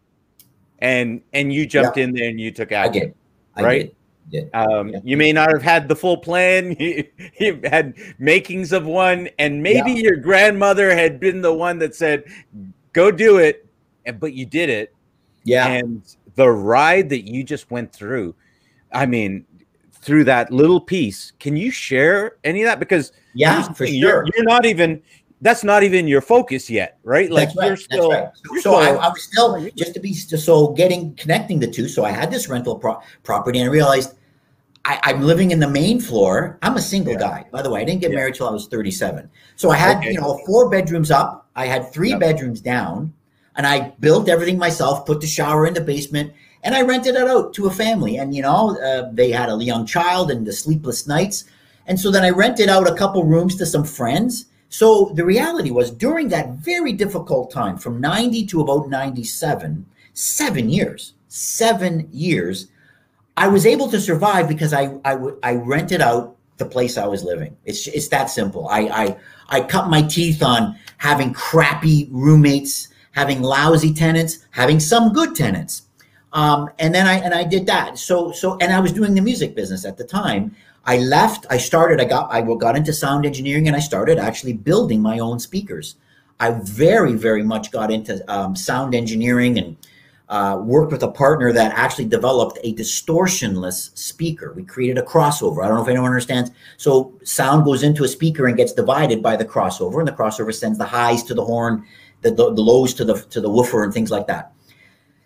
[0.79, 2.05] and and you jumped yeah.
[2.05, 3.01] in there and you took action.
[3.01, 3.15] I did.
[3.55, 3.95] I right.
[4.31, 4.49] Did.
[4.53, 4.99] Um, yeah.
[5.03, 6.75] You may not have had the full plan.
[6.79, 7.05] You,
[7.39, 10.01] you had makings of one, and maybe yeah.
[10.03, 12.25] your grandmother had been the one that said,
[12.93, 13.65] "Go do it,"
[14.05, 14.93] and but you did it.
[15.43, 15.67] Yeah.
[15.67, 16.01] And
[16.35, 18.35] the ride that you just went through,
[18.91, 19.45] I mean,
[19.91, 22.79] through that little piece, can you share any of that?
[22.79, 23.95] Because yeah, for sure.
[23.95, 25.01] You're, you're not even
[25.41, 27.29] that's not even your focus yet, right?
[27.29, 27.67] Like right.
[27.67, 28.11] you're still.
[28.11, 28.29] Right.
[28.51, 31.87] You're so still, I, I, was still just to be so getting connecting the two.
[31.87, 34.15] So I had this rental pro- property, and I realized
[34.83, 36.57] I, am living in the main floor.
[36.61, 37.19] I'm a single yeah.
[37.19, 37.81] guy, by the way.
[37.81, 38.17] I didn't get yeah.
[38.17, 39.29] married till I was 37.
[39.55, 40.13] So I had okay.
[40.13, 41.47] you know four bedrooms up.
[41.55, 42.19] I had three yep.
[42.19, 43.13] bedrooms down,
[43.55, 45.05] and I built everything myself.
[45.05, 46.33] Put the shower in the basement.
[46.63, 49.63] And I rented it out to a family, and you know uh, they had a
[49.63, 51.45] young child and the sleepless nights,
[51.85, 55.71] and so then I rented out a couple rooms to some friends, so the reality
[55.71, 62.67] was during that very difficult time from 90 to about 97, seven years, seven years,
[63.37, 67.23] I was able to survive because I, I, I rented out the place I was
[67.23, 67.55] living.
[67.65, 68.67] It's, it's that simple.
[68.67, 69.17] I, I,
[69.49, 75.83] I cut my teeth on having crappy roommates, having lousy tenants, having some good tenants.
[76.33, 77.97] Um, and then I, and I did that.
[77.97, 80.55] So, so, and I was doing the music business at the time.
[80.87, 81.45] I left.
[81.49, 81.99] I started.
[81.99, 82.31] I got.
[82.31, 85.95] I got into sound engineering, and I started actually building my own speakers.
[86.39, 89.75] I very, very much got into um, sound engineering and
[90.29, 94.53] uh, worked with a partner that actually developed a distortionless speaker.
[94.53, 95.63] We created a crossover.
[95.63, 96.51] I don't know if anyone understands.
[96.77, 100.53] So sound goes into a speaker and gets divided by the crossover, and the crossover
[100.53, 101.85] sends the highs to the horn,
[102.21, 104.53] the, the, the lows to the to the woofer, and things like that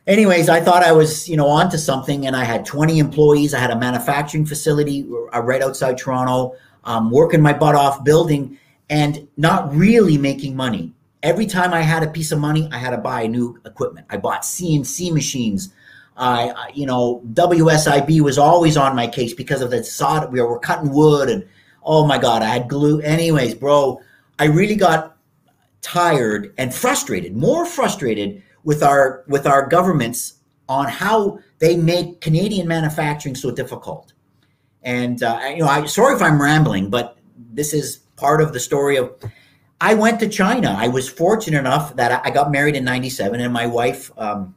[0.08, 3.54] anyways, I thought I was, you know, onto something, and I had 20 employees.
[3.54, 8.58] I had a manufacturing facility uh, right outside Toronto, um, working my butt off, building,
[8.90, 10.94] and not really making money.
[11.24, 14.08] Every time I had a piece of money, I had to buy new equipment.
[14.10, 15.74] I bought CNC machines.
[16.18, 20.28] I, you know, WSIB was always on my case because of the saw.
[20.28, 21.48] We were cutting wood, and
[21.84, 23.02] oh my god, I had glue.
[23.02, 24.02] Anyways, bro,
[24.38, 25.18] I really got
[25.82, 30.36] tired and frustrated, more frustrated with our with our governments
[30.70, 34.14] on how they make Canadian manufacturing so difficult.
[34.84, 37.18] And uh, you know, I sorry if I'm rambling, but
[37.54, 39.12] this is part of the story of.
[39.80, 40.76] I went to China.
[40.78, 44.56] I was fortunate enough that I got married in '97, and my wife um,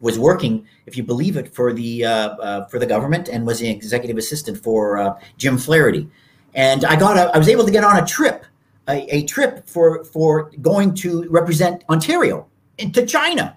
[0.00, 3.60] was working, if you believe it, for the uh, uh, for the government, and was
[3.60, 6.08] the executive assistant for uh, Jim Flaherty.
[6.54, 8.44] And I got a, I was able to get on a trip,
[8.88, 13.56] a, a trip for for going to represent Ontario into China.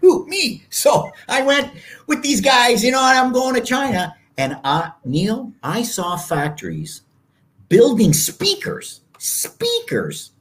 [0.00, 0.64] Who me?
[0.70, 1.72] So I went
[2.06, 4.14] with these guys, you know, I'm going to China.
[4.38, 7.02] And I, Neil, I saw factories
[7.68, 10.32] building speakers, speakers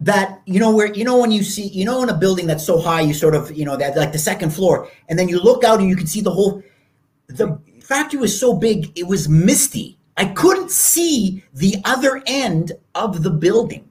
[0.00, 2.64] that you know where you know when you see you know in a building that's
[2.66, 5.40] so high you sort of you know that like the second floor and then you
[5.40, 6.62] look out and you can see the whole
[7.28, 13.22] the factory was so big it was misty i couldn't see the other end of
[13.22, 13.88] the building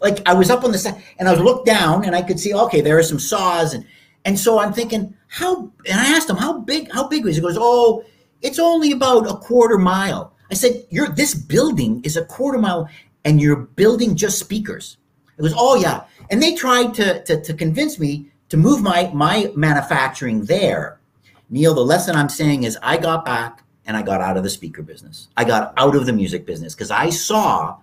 [0.00, 2.38] like i was up on the side and i was looked down and i could
[2.38, 3.84] see okay there are some saws and
[4.24, 7.40] and so i'm thinking how and i asked him how big how big was it
[7.40, 8.04] he goes oh
[8.42, 12.88] it's only about a quarter mile i said you're this building is a quarter mile
[13.24, 14.96] and you're building just speakers
[15.40, 16.04] it was, oh yeah.
[16.30, 21.00] And they tried to, to, to convince me to move my, my manufacturing there.
[21.48, 24.50] Neil, the lesson I'm saying is I got back and I got out of the
[24.50, 25.28] speaker business.
[25.38, 27.78] I got out of the music business because I saw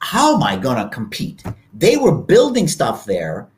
[0.00, 1.42] how am I going to compete?
[1.74, 3.48] They were building stuff there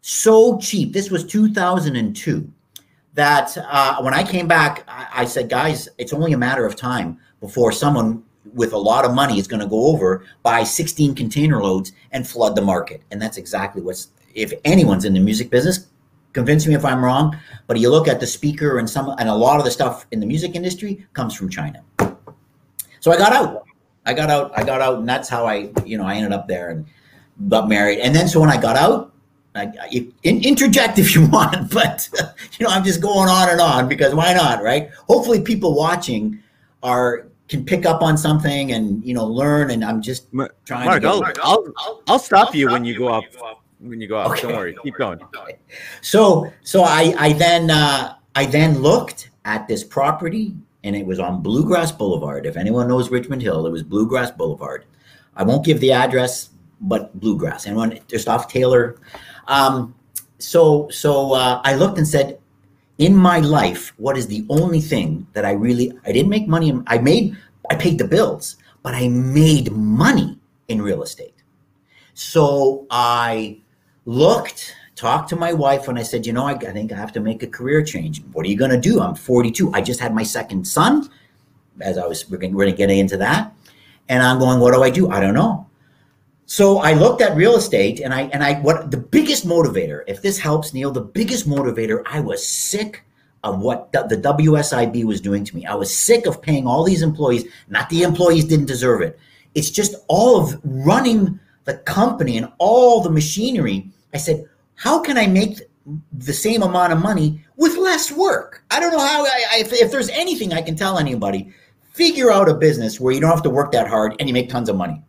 [0.00, 0.92] so cheap.
[0.92, 2.52] This was 2002
[3.14, 6.76] that uh, when I came back, I, I said, guys, it's only a matter of
[6.76, 8.22] time before someone
[8.54, 12.26] with a lot of money is going to go over, buy 16 container loads and
[12.26, 13.02] flood the market.
[13.10, 15.86] And that's exactly what's, if anyone's in the music business,
[16.32, 19.34] convince me if I'm wrong, but you look at the speaker and some, and a
[19.34, 21.84] lot of the stuff in the music industry comes from China.
[23.00, 23.66] So I got out.
[24.04, 24.52] I got out.
[24.56, 26.86] I got out, and that's how I, you know, I ended up there and
[27.48, 28.00] got married.
[28.00, 29.12] And then, so when I got out,
[29.54, 32.08] I, I, interject if you want, but
[32.58, 34.90] you know, I'm just going on and on because why not, right?
[35.08, 36.42] Hopefully, people watching
[36.82, 39.70] are can pick up on something and you know learn.
[39.70, 40.30] And I'm just
[40.64, 40.86] trying.
[40.86, 43.24] Mark, to I'll, I'll, I'll, I'll stop I'll you stop when you go up.
[43.82, 44.42] When you go up, okay.
[44.42, 45.18] don't worry, keep going.
[46.02, 51.18] So, so I, I then, uh, I then looked at this property, and it was
[51.18, 52.46] on Bluegrass Boulevard.
[52.46, 54.84] If anyone knows Richmond Hill, it was Bluegrass Boulevard.
[55.36, 57.66] I won't give the address, but Bluegrass.
[57.66, 58.98] Anyone just off Taylor.
[59.48, 59.94] Um,
[60.38, 62.38] so, so uh, I looked and said,
[62.98, 66.72] in my life, what is the only thing that I really I didn't make money.
[66.86, 67.36] I made
[67.70, 71.34] I paid the bills, but I made money in real estate.
[72.14, 73.58] So I
[74.04, 77.12] looked, talked to my wife, and I said, you know, I, I think I have
[77.14, 78.22] to make a career change.
[78.32, 79.00] What are you going to do?
[79.00, 79.72] I'm 42.
[79.74, 81.10] I just had my second son.
[81.80, 83.52] As I was, we're going to get into that,
[84.08, 85.10] and I'm going, what do I do?
[85.10, 85.66] I don't know.
[86.46, 90.20] So I looked at real estate and I and I what the biggest motivator, if
[90.20, 93.04] this helps Neil, the biggest motivator, I was sick
[93.42, 95.64] of what the, the WSIB was doing to me.
[95.64, 99.18] I was sick of paying all these employees, not the employees didn't deserve it.
[99.54, 103.88] It's just all of running the company and all the machinery.
[104.12, 104.44] I said,
[104.82, 105.60] how can I make
[106.12, 108.64] the same amount of money with less work?
[108.72, 111.54] I don't know how I, if, if there's anything I can tell anybody,
[111.92, 114.48] figure out a business where you don't have to work that hard and you make
[114.48, 115.00] tons of money.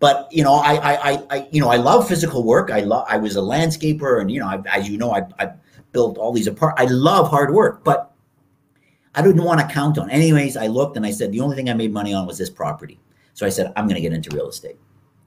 [0.00, 2.72] But you know I, I i you know i love physical work.
[2.72, 5.52] I love i was a landscaper and you know I, as you know I, I
[5.92, 8.12] built all these apart i love hard work but
[9.14, 11.70] i didn't want to count on anyways i looked and i said the only thing
[11.70, 12.98] i made money on was this property.
[13.34, 14.78] So i said i'm going to get into real estate.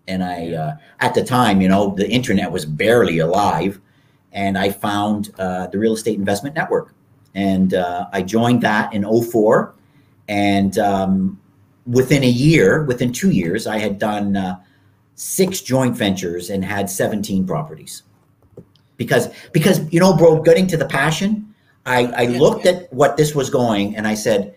[0.10, 3.80] And i uh, at the time you know the internet was barely alive
[4.36, 6.94] and i found uh, the real estate investment network
[7.34, 9.74] and uh, i joined that in 04
[10.28, 11.40] and um,
[11.86, 14.60] within a year, within two years, I had done uh,
[15.16, 18.04] six joint ventures and had 17 properties.
[18.98, 21.54] Because, because you know, bro, getting to the passion,
[21.86, 24.56] I, I looked at what this was going and I said,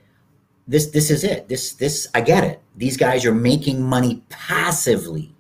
[0.67, 1.49] this, this is it.
[1.49, 2.61] This, this, I get it.
[2.77, 5.35] These guys are making money passively.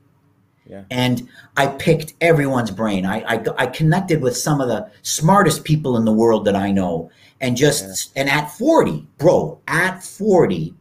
[0.68, 0.84] Yeah.
[0.90, 3.06] And I picked everyone's brain.
[3.06, 6.70] I, I, I connected with some of the smartest people in the world that I
[6.70, 7.10] know.
[7.40, 8.22] And just, yeah.
[8.22, 10.74] and at 40, bro, at 40,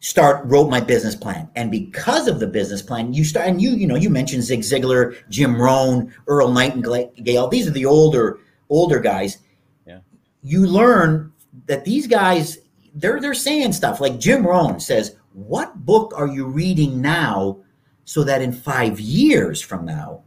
[0.00, 3.70] start wrote my business plan and because of the business plan you start and you
[3.70, 9.00] you know you mentioned zig ziglar jim rohn earl nightingale these are the older older
[9.00, 9.38] guys
[9.84, 9.98] yeah
[10.42, 11.32] you learn
[11.66, 12.58] that these guys
[12.94, 17.58] they're they're saying stuff like jim rohn says what book are you reading now
[18.06, 20.22] so that in five years from now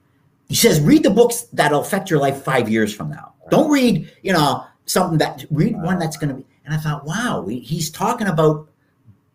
[0.47, 3.49] he says read the books that'll affect your life five years from now right.
[3.49, 5.85] don't read you know something that read wow.
[5.85, 8.69] one that's going to be and i thought wow he's talking about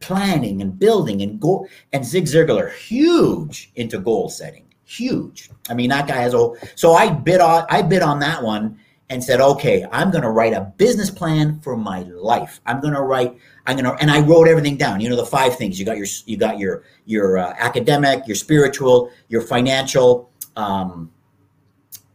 [0.05, 1.67] planning and building and goal.
[1.95, 5.51] And Zig Ziglar, huge into goal setting, huge.
[5.71, 6.51] I mean, that guy has a.
[6.75, 8.79] So I bid on I bid on that one
[9.15, 12.61] and said, okay, I'm going to write a business plan for my life.
[12.67, 13.39] I'm going to write.
[13.67, 15.01] I'm going to, and I wrote everything down.
[15.01, 18.37] You know, the five things you got your you got your your uh, academic, your
[18.37, 21.11] spiritual, your financial, um,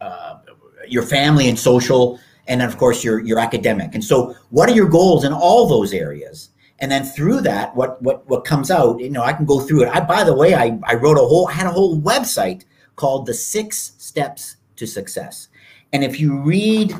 [0.01, 0.39] uh,
[0.88, 3.95] your family and social, and then of course your your academic.
[3.95, 6.49] And so, what are your goals in all those areas?
[6.81, 9.83] and then through that what what what comes out you know i can go through
[9.83, 12.63] it i by the way i i wrote a whole I had a whole website
[12.95, 15.49] called the six steps to success
[15.93, 16.95] and if you read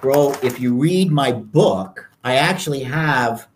[0.00, 3.48] bro if you read my book i actually have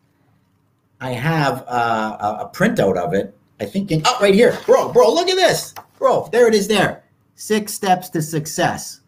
[1.01, 3.35] I have uh, a, printout of it.
[3.59, 6.29] I think in, oh, right here, bro, bro, look at this, bro.
[6.31, 6.69] There it is.
[6.69, 7.03] There,
[7.35, 9.01] six steps to success.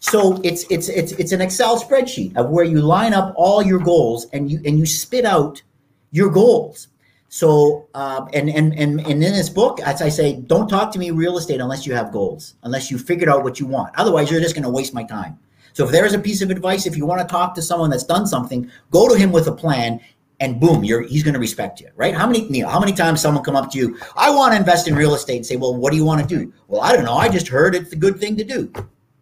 [0.00, 3.80] So it's it's it's it's an Excel spreadsheet of where you line up all your
[3.80, 5.62] goals and you and you spit out
[6.10, 6.88] your goals.
[7.28, 10.98] So uh, and, and and and in this book, as I say, don't talk to
[10.98, 13.94] me real estate unless you have goals, unless you figured out what you want.
[13.96, 15.38] Otherwise, you're just going to waste my time.
[15.74, 18.04] So if there's a piece of advice, if you want to talk to someone that's
[18.04, 20.00] done something, go to him with a plan
[20.40, 22.14] and boom, you're he's going to respect you, right?
[22.14, 22.68] How many Neil?
[22.68, 23.98] How many times someone come up to you?
[24.16, 26.26] I want to invest in real estate and say, well, what do you want to
[26.26, 26.52] do?
[26.68, 27.14] Well, I don't know.
[27.14, 28.72] I just heard it's a good thing to do.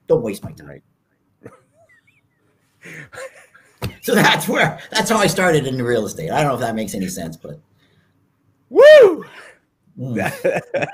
[0.07, 0.83] Don't waste my time.
[4.03, 6.31] so that's where that's how I started in real estate.
[6.31, 7.59] I don't know if that makes any sense, but
[8.71, 9.25] woo.
[9.99, 10.89] Mm.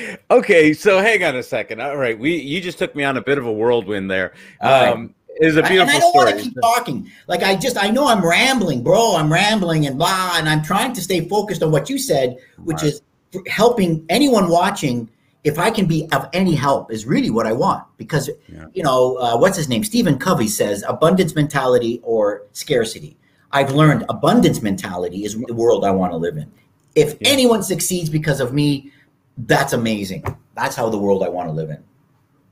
[0.30, 1.80] okay, so hang on a second.
[1.80, 4.34] All right, we you just took me on a bit of a whirlwind there.
[4.60, 6.24] Um, is a beautiful and I don't story.
[6.26, 7.10] want to keep talking.
[7.26, 9.16] Like I just, I know I'm rambling, bro.
[9.16, 12.82] I'm rambling and blah, and I'm trying to stay focused on what you said, which
[12.82, 12.84] right.
[12.84, 13.02] is
[13.46, 15.08] helping anyone watching.
[15.42, 17.84] If I can be of any help, is really what I want.
[17.98, 18.64] Because yeah.
[18.72, 19.84] you know, uh, what's his name?
[19.84, 23.16] Stephen Covey says abundance mentality or scarcity.
[23.52, 26.50] I've learned abundance mentality is the world I want to live in.
[26.94, 27.28] If yeah.
[27.28, 28.92] anyone succeeds because of me,
[29.38, 30.24] that's amazing.
[30.54, 31.82] That's how the world I want to live in.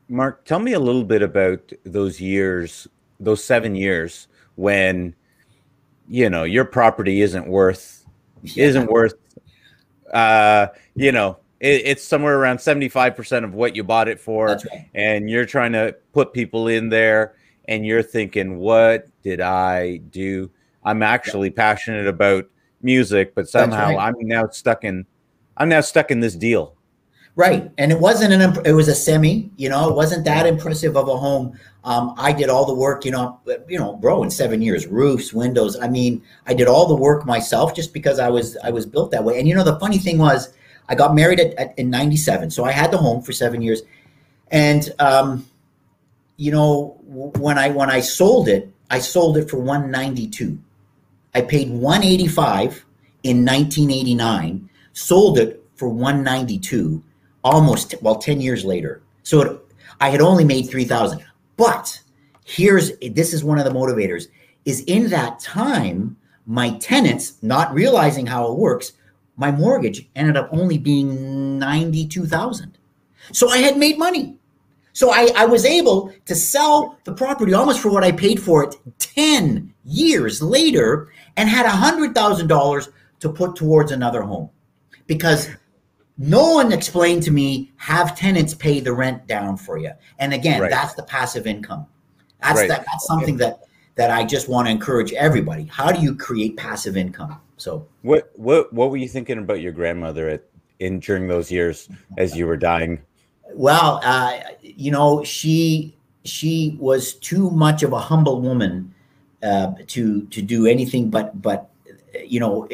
[0.08, 2.88] Mark, tell me a little bit about those years,
[3.20, 5.14] those seven years when
[6.08, 8.04] you know your property isn't worth
[8.42, 8.64] yeah.
[8.64, 9.14] isn't worth
[10.12, 14.88] uh you know it, it's somewhere around 75% of what you bought it for right.
[14.94, 17.34] and you're trying to put people in there
[17.66, 20.50] and you're thinking what did i do
[20.84, 21.56] i'm actually yeah.
[21.56, 22.46] passionate about
[22.82, 23.98] music but somehow right.
[23.98, 25.06] i'm now stuck in
[25.56, 26.76] i'm now stuck in this deal
[27.34, 29.50] Right, and it wasn't an it was a semi.
[29.56, 31.58] You know, it wasn't that impressive of a home.
[31.82, 33.06] Um, I did all the work.
[33.06, 35.78] You know, you know, bro, in seven years, roofs, windows.
[35.80, 39.12] I mean, I did all the work myself just because I was I was built
[39.12, 39.38] that way.
[39.38, 40.52] And you know, the funny thing was,
[40.90, 43.80] I got married at, at in '97, so I had the home for seven years,
[44.50, 45.46] and um,
[46.36, 50.58] you know, when I when I sold it, I sold it for 192.
[51.34, 52.84] I paid 185
[53.22, 57.02] in 1989, sold it for 192
[57.44, 59.02] almost well 10 years later.
[59.22, 59.60] So it,
[60.00, 61.24] i had only made 3000
[61.56, 62.00] but
[62.44, 64.26] here's this is one of the motivators
[64.64, 66.16] is in that time
[66.46, 68.92] my tenants not realizing how it works
[69.36, 72.78] my mortgage ended up only being 92000
[73.30, 74.36] so i had made money.
[74.94, 78.64] So I, I was able to sell the property almost for what i paid for
[78.64, 82.88] it 10 years later and had $100000
[83.20, 84.50] to put towards another home
[85.06, 85.48] because
[86.18, 89.92] no one explained to me have tenants pay the rent down for you.
[90.18, 90.70] And again, right.
[90.70, 91.86] that's the passive income.
[92.42, 92.68] That's right.
[92.68, 93.60] that, that's something that
[93.94, 95.64] that I just want to encourage everybody.
[95.64, 97.38] How do you create passive income?
[97.56, 100.44] So what what what were you thinking about your grandmother at
[100.80, 103.00] in during those years as you were dying?
[103.54, 108.91] Well, uh, you know, she she was too much of a humble woman
[109.42, 111.70] uh, to to do anything but but
[112.24, 112.68] you know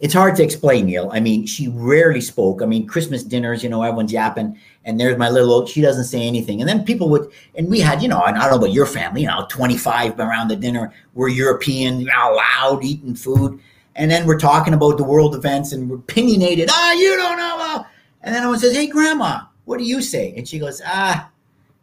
[0.00, 1.08] it's hard to explain, Neil.
[1.12, 2.60] I mean, she rarely spoke.
[2.60, 5.52] I mean, Christmas dinners, you know, everyone's yapping, and there's my little.
[5.52, 8.32] Old she doesn't say anything, and then people would, and we had, you know, I
[8.32, 10.92] don't know about your family, you know, 25 around the dinner.
[11.14, 13.60] We're European, you know, loud eating food,
[13.96, 16.68] and then we're talking about the world events, and we're opinionated.
[16.70, 17.86] Ah, you don't know.
[18.22, 21.30] And then someone says, "Hey, Grandma, what do you say?" And she goes, "Ah,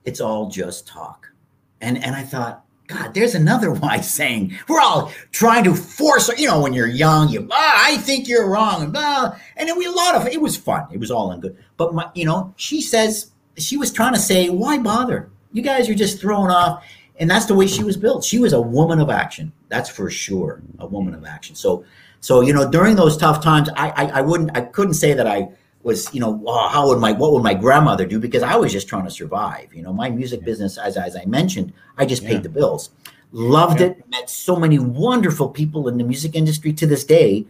[0.06, 1.32] it's all just talk."
[1.80, 4.58] And and I thought, God, there's another wise saying.
[4.68, 8.50] We're all trying to force, you know, when you're young, you, ah, I think you're
[8.50, 9.36] wrong, and blah.
[9.58, 10.88] And then we a lot of it was fun.
[10.92, 11.58] It was all in good.
[11.78, 15.30] But my, you know, she says she was trying to say, why bother?
[15.54, 16.84] You guys are just thrown off.
[17.20, 18.24] And that's the way she was built.
[18.24, 19.52] She was a woman of action.
[19.70, 21.56] That's for sure, a woman of action.
[21.56, 21.86] So,
[22.20, 25.28] so you know, during those tough times, I, I, I wouldn't, I couldn't say that
[25.28, 25.50] I
[25.84, 28.20] was, you know, oh, how would my what would my grandmother do?
[28.20, 29.74] Because I was just trying to survive.
[29.74, 32.92] You know, my music business, as as I mentioned, I just paid the bills.
[33.32, 33.88] Loved yeah.
[33.88, 34.10] it.
[34.10, 37.46] Met so many wonderful people in the music industry to this day,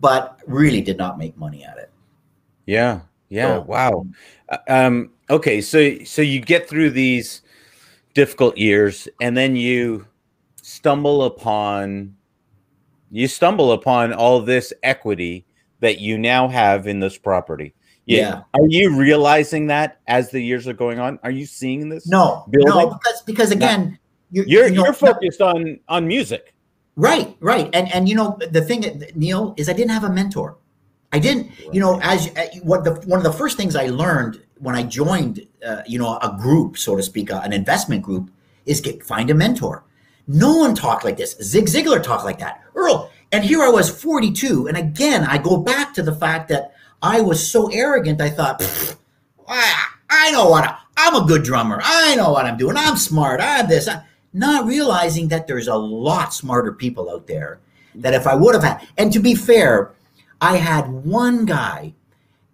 [0.00, 1.90] but really did not make money at it.
[2.66, 3.00] Yeah.
[3.28, 3.56] Yeah.
[3.56, 4.06] So, wow.
[4.48, 5.60] Uh, um, okay.
[5.60, 7.42] So so you get through these
[8.14, 10.06] difficult years, and then you
[10.60, 12.16] stumble upon
[13.10, 15.44] you stumble upon all this equity
[15.82, 17.74] that you now have in this property.
[18.06, 18.18] Yeah.
[18.18, 18.42] yeah.
[18.54, 21.18] Are you realizing that as the years are going on?
[21.22, 22.08] Are you seeing this?
[22.08, 22.70] No, building?
[22.70, 23.98] no, because because again,
[24.30, 26.54] you're you're, you know, you're focused no, on on music.
[26.96, 30.56] Right, right, and and you know the thing, Neil, is I didn't have a mentor.
[31.12, 31.74] I didn't, right.
[31.74, 34.82] you know, as uh, what the one of the first things I learned when I
[34.84, 38.30] joined, uh, you know, a group, so to speak, uh, an investment group,
[38.66, 39.84] is get find a mentor
[40.26, 41.36] No one talked like this.
[41.42, 42.62] Zig Ziglar talked like that.
[42.74, 43.10] Earl.
[43.32, 44.68] And here I was 42.
[44.68, 48.20] And again, I go back to the fact that I was so arrogant.
[48.20, 48.62] I thought,
[49.48, 51.80] I, I know what I, I'm a good drummer.
[51.82, 52.76] I know what I'm doing.
[52.76, 53.40] I'm smart.
[53.40, 53.88] I have this.
[53.88, 54.02] I,
[54.32, 57.60] not realizing that there's a lot smarter people out there
[57.94, 59.92] that if I would have had, and to be fair,
[60.40, 61.94] I had one guy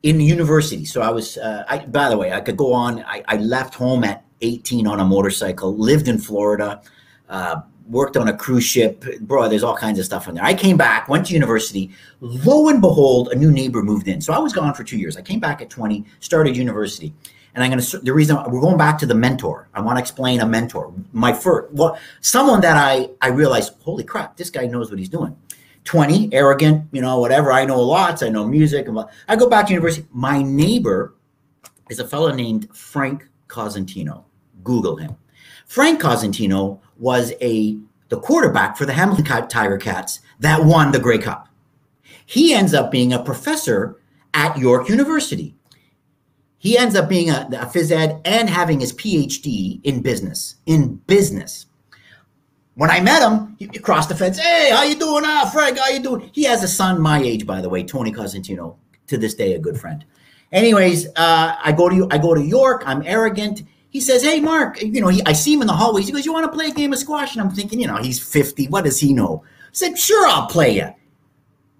[0.03, 0.85] in university.
[0.85, 3.03] So I was, uh, I, by the way, I could go on.
[3.05, 6.83] I, I, left home at 18 on a motorcycle, lived in Florida,
[7.29, 9.05] uh, worked on a cruise ship.
[9.21, 10.45] Bro, there's all kinds of stuff in there.
[10.45, 11.91] I came back, went to university.
[12.21, 14.21] Lo and behold, a new neighbor moved in.
[14.21, 15.17] So I was gone for two years.
[15.17, 17.15] I came back at 20, started university.
[17.55, 19.69] And I'm going to, the reason we're going back to the mentor.
[19.75, 20.93] I want to explain a mentor.
[21.13, 25.09] My first, well, someone that I, I realized, holy crap, this guy knows what he's
[25.09, 25.37] doing.
[25.85, 27.51] 20, arrogant, you know, whatever.
[27.51, 28.23] I know lots.
[28.23, 28.87] I know music.
[29.27, 30.07] I go back to university.
[30.13, 31.15] My neighbor
[31.89, 34.25] is a fellow named Frank Cosentino.
[34.63, 35.17] Google him.
[35.69, 41.19] Frank Cosentino was a the quarterback for the Hamilton Tiger Cats that won the Grey
[41.19, 41.49] Cup.
[42.25, 44.01] He ends up being a professor
[44.33, 45.55] at York University.
[46.57, 50.57] He ends up being a, a phys ed and having his PhD in business.
[50.65, 51.67] In business.
[52.75, 54.39] When I met him, he crossed the fence.
[54.39, 55.25] Hey, how you doing?
[55.27, 56.31] Ah, Frank, how you doing?
[56.33, 58.77] He has a son my age, by the way, Tony Cosentino.
[59.09, 60.05] To this day, a good friend.
[60.53, 62.83] Anyways, uh, I go to I go to York.
[62.87, 63.63] I'm arrogant.
[63.91, 66.07] He says, "Hey, Mark, you know." He, I see him in the hallways.
[66.07, 67.97] He goes, "You want to play a game of squash?" And I'm thinking, you know,
[67.97, 68.69] he's 50.
[68.69, 69.43] What does he know?
[69.45, 70.89] I said, "Sure, I'll play you."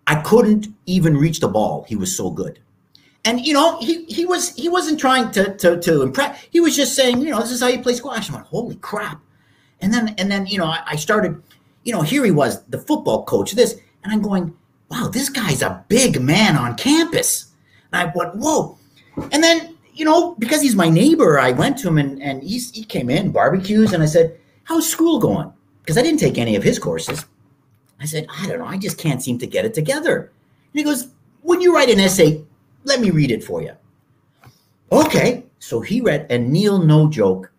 [0.07, 1.85] I couldn't even reach the ball.
[1.87, 2.61] He was so good.
[3.25, 6.41] And you know, he he was he wasn't trying to to to impress.
[6.51, 8.29] He was just saying, you know, this is how you play squash.
[8.29, 9.21] I'm like, holy crap!
[9.81, 11.43] And then and then you know I, I started,
[11.85, 13.53] you know, here he was, the football coach.
[13.53, 14.57] This and I'm going,
[14.91, 17.53] wow, this guy's a big man on campus.
[17.93, 18.79] And I went, whoa.
[19.33, 22.71] And then you know because he's my neighbor, I went to him and and he's,
[22.71, 25.53] he came in barbecues and I said, how's school going?
[25.83, 27.25] Because I didn't take any of his courses.
[28.01, 30.33] I said, I don't know, I just can't seem to get it together.
[30.73, 31.09] And he goes,
[31.43, 32.45] when you write an essay,
[32.85, 33.73] let me read it for you.
[34.93, 35.45] Okay.
[35.59, 37.53] So he read, and Neil, no joke,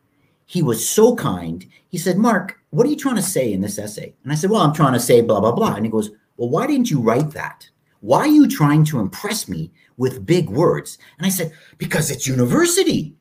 [0.45, 1.65] he was so kind.
[1.89, 4.13] He said, Mark, what are you trying to say in this essay?
[4.23, 5.75] And I said, Well, I'm trying to say blah, blah, blah.
[5.75, 7.69] And he goes, Well, why didn't you write that?
[8.01, 10.97] Why are you trying to impress me with big words?
[11.20, 13.14] And I said, Because it's university.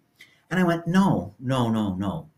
[0.51, 2.31] And I went, No, no, no, no.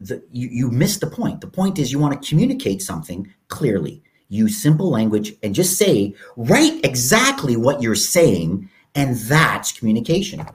[0.00, 1.42] The, you, you missed the point.
[1.42, 4.02] The point is you want to communicate something clearly.
[4.30, 10.46] Use simple language and just say, write exactly what you're saying, and that's communication.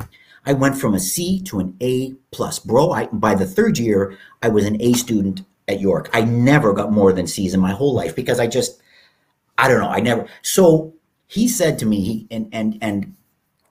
[0.45, 2.91] I went from a C to an A plus, bro.
[2.91, 6.09] I, by the third year, I was an A student at York.
[6.13, 8.81] I never got more than C's in my whole life because I just,
[9.57, 10.25] I don't know, I never.
[10.41, 10.93] So
[11.27, 13.15] he said to me, and and and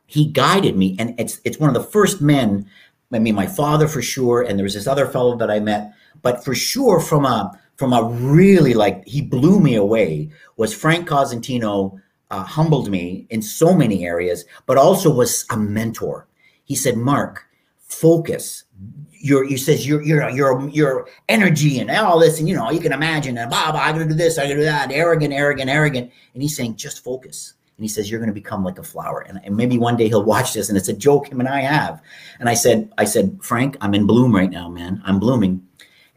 [0.06, 2.68] he guided me, and it's it's one of the first men.
[3.12, 5.92] I mean, my father for sure, and there was this other fellow that I met,
[6.22, 11.08] but for sure from a from a really like he blew me away was Frank
[11.08, 12.00] Cosentino.
[12.30, 16.26] Uh, humbled me in so many areas, but also was a mentor
[16.64, 17.46] he said, Mark,
[17.78, 18.64] focus.
[19.12, 22.80] Your he says your your your your energy and all this, and you know, you
[22.80, 25.70] can imagine and blah, blah, I'm gonna do this, I'm gonna do that, arrogant, arrogant,
[25.70, 26.10] arrogant.
[26.34, 27.54] And he's saying, just focus.
[27.76, 29.20] And he says, You're gonna become like a flower.
[29.20, 31.60] And, and maybe one day he'll watch this, and it's a joke him and I
[31.60, 32.02] have.
[32.38, 35.02] And I said, I said, Frank, I'm in bloom right now, man.
[35.04, 35.66] I'm blooming.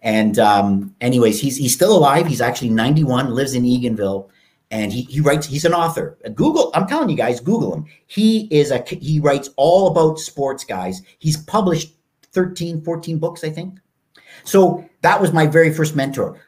[0.02, 2.28] And um, anyways, he's he's still alive.
[2.28, 4.30] He's actually 91, lives in Eganville
[4.72, 8.48] and he, he writes he's an author google i'm telling you guys google him he
[8.52, 11.94] is a he writes all about sports guys he's published
[12.32, 13.80] 13 14 books i think
[14.44, 16.40] so that was my very first mentor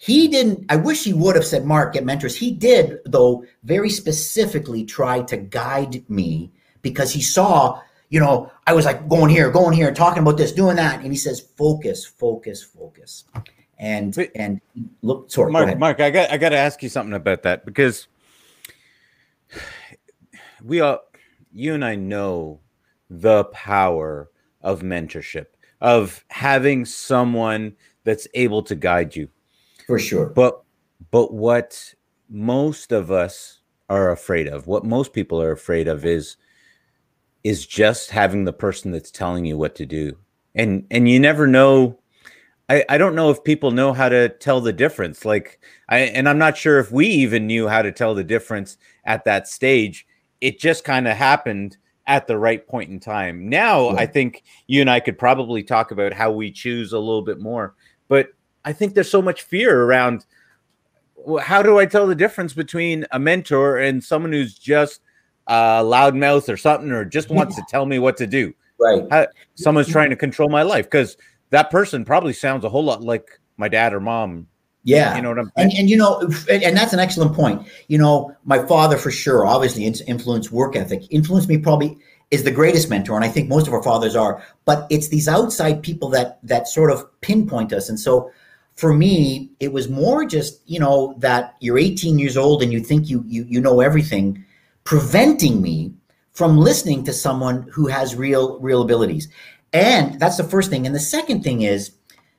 [0.00, 2.34] he didn't i wish he would have said mark get mentors.
[2.34, 7.78] He did though very specifically try to guide me because he saw
[8.08, 11.00] you know i was like going here going here talking about this doing that.
[11.02, 13.24] And he says focus focus focus.
[13.78, 14.62] And Wait, and
[15.02, 18.08] look sorry mark mark i got i got to ask you something about that because
[20.64, 21.00] we all
[21.52, 22.60] you and i know
[23.10, 24.30] the power
[24.62, 25.46] of mentorship
[25.82, 29.28] of having someone that's able to guide you
[29.90, 30.62] for sure but
[31.10, 31.94] but what
[32.28, 36.36] most of us are afraid of what most people are afraid of is
[37.42, 40.16] is just having the person that's telling you what to do
[40.54, 41.98] and and you never know
[42.70, 45.24] I, I don't know if people know how to tell the difference.
[45.24, 48.78] Like I and I'm not sure if we even knew how to tell the difference
[49.04, 50.06] at that stage.
[50.40, 51.76] It just kind of happened
[52.06, 53.48] at the right point in time.
[53.48, 53.96] Now yeah.
[53.96, 57.40] I think you and I could probably talk about how we choose a little bit
[57.40, 57.74] more.
[58.06, 58.28] But
[58.64, 60.24] I think there's so much fear around
[61.42, 65.00] how do I tell the difference between a mentor and someone who's just
[65.46, 67.64] a loudmouth or something or just wants yeah.
[67.64, 68.54] to tell me what to do?
[68.78, 69.06] Right.
[69.10, 71.16] How, someone's trying to control my life because
[71.50, 74.46] that person probably sounds a whole lot like my dad or mom
[74.84, 77.66] Yeah, you know what I'm and, and you know, and that's an excellent point.
[77.88, 81.98] You know, my father for sure, obviously influenced work ethic, influenced me probably
[82.30, 84.42] is the greatest mentor, and I think most of our fathers are.
[84.64, 88.30] But it's these outside people that that sort of pinpoint us, and so
[88.80, 92.80] for me, it was more just you know that you're 18 years old and you
[92.80, 94.42] think you you you know everything,
[94.84, 95.92] preventing me
[96.32, 99.28] from listening to someone who has real real abilities,
[99.74, 100.86] and that's the first thing.
[100.86, 101.92] And the second thing is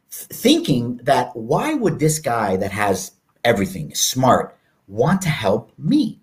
[0.10, 3.12] thinking that why would this guy that has
[3.44, 6.20] everything smart want to help me?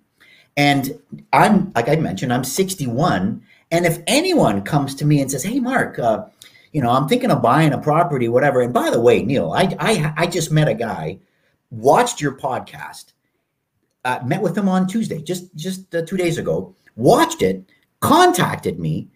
[0.56, 1.00] And
[1.32, 3.40] I'm like I mentioned, I'm 61,
[3.70, 6.24] and if anyone comes to me and says, "Hey, Mark," uh,
[6.72, 8.60] you know, I'm thinking of buying a property, whatever.
[8.60, 11.18] And by the way, Neil, I I, I just met a guy,
[11.70, 13.12] watched your podcast,
[14.04, 17.64] uh, met with him on Tuesday, just just uh, two days ago, watched it,
[18.00, 19.08] contacted me,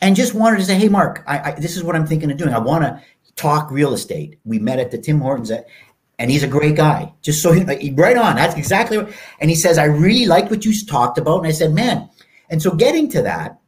[0.00, 2.36] and just wanted to say, hey, Mark, I, I this is what I'm thinking of
[2.36, 2.54] doing.
[2.54, 3.02] I want to
[3.36, 4.38] talk real estate.
[4.44, 5.66] We met at the Tim Hortons at,
[6.18, 7.12] and he's a great guy.
[7.22, 8.36] Just so he, right on.
[8.36, 9.12] That's exactly what.
[9.40, 11.38] And he says, I really like what you talked about.
[11.38, 12.08] And I said, man.
[12.50, 13.59] And so getting to that,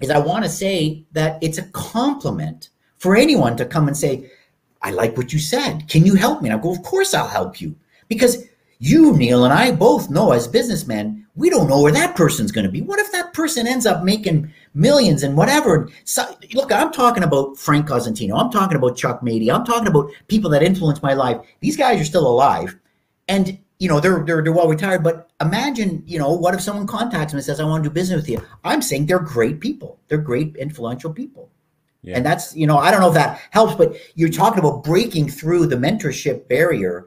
[0.00, 4.30] is I want to say that it's a compliment for anyone to come and say,
[4.82, 5.88] I like what you said.
[5.88, 6.48] Can you help me?
[6.48, 7.74] And I go, Of course I'll help you.
[8.08, 8.44] Because
[8.78, 12.66] you, Neil, and I both know as businessmen, we don't know where that person's going
[12.66, 12.82] to be.
[12.82, 15.88] What if that person ends up making millions and whatever?
[16.04, 18.38] So, look, I'm talking about Frank Cosentino.
[18.38, 19.54] I'm talking about Chuck Mady.
[19.54, 21.40] I'm talking about people that influenced my life.
[21.60, 22.76] These guys are still alive.
[23.28, 26.86] And you know they're, they're they're well retired but imagine you know what if someone
[26.86, 28.40] contacts them and says i want to do business with you?
[28.62, 29.98] I'm saying they're great people.
[30.06, 31.50] They're great influential people.
[32.02, 32.16] Yeah.
[32.16, 35.28] and that's you know i don't know if that helps but you're talking about breaking
[35.28, 37.06] through the mentorship barrier.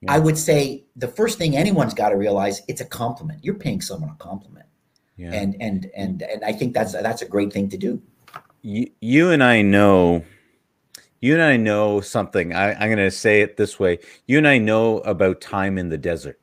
[0.00, 0.14] Yeah.
[0.14, 3.44] i would say the first thing anyone's got to realize it's a compliment.
[3.44, 4.66] You're paying someone a compliment.
[5.16, 5.32] Yeah.
[5.32, 8.02] and and and and i think that's that's a great thing to do.
[8.62, 10.24] You, you and i know
[11.20, 12.54] you and I know something.
[12.54, 13.98] I, am going to say it this way.
[14.26, 16.40] You and I know about time in the desert.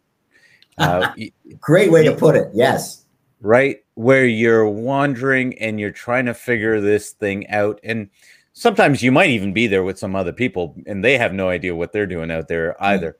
[0.78, 1.14] Uh,
[1.60, 2.50] Great way to put it.
[2.54, 3.06] Yes.
[3.42, 3.78] Right.
[3.96, 7.80] Where you're wandering and you're trying to figure this thing out.
[7.84, 8.10] And
[8.54, 11.76] sometimes you might even be there with some other people and they have no idea
[11.76, 12.84] what they're doing out there hmm.
[12.86, 13.12] either.
[13.12, 13.16] Mm.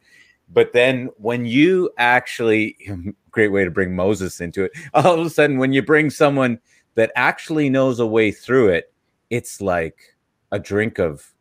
[0.50, 2.78] But then when you actually,
[3.32, 6.60] great way to bring Moses into it, all of a sudden, when you bring someone
[6.96, 8.94] that actually knows a way through it,
[9.30, 10.16] it's like
[10.52, 11.33] a drink of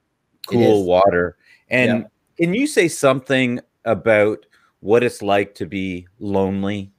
[0.46, 1.36] cool water.
[1.68, 2.44] And yeah.
[2.44, 4.44] can you say something about
[4.80, 6.92] what it's like to be lonely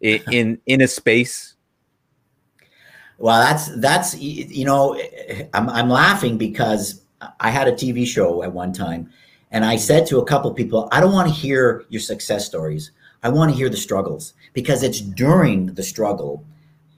[0.00, 1.54] in in, in a space?
[3.18, 4.98] Well, that's that's you know,
[5.52, 7.02] I'm I'm laughing because
[7.38, 9.10] I had a TV show at one time,
[9.50, 12.92] and I said to a couple people, I don't want to hear your success stories.
[13.22, 16.42] I want to hear the struggles because it's during the struggle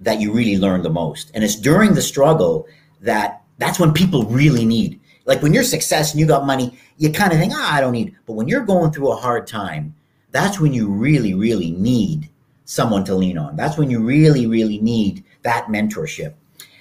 [0.00, 2.68] that you really learn the most, and it's during the struggle
[3.00, 7.10] that that's when people really need like when you're success and you got money, you
[7.10, 8.14] kind of think, ah, I don't need.
[8.26, 9.94] But when you're going through a hard time,
[10.30, 12.28] that's when you really, really need
[12.64, 13.56] someone to lean on.
[13.56, 16.34] That's when you really, really need that mentorship.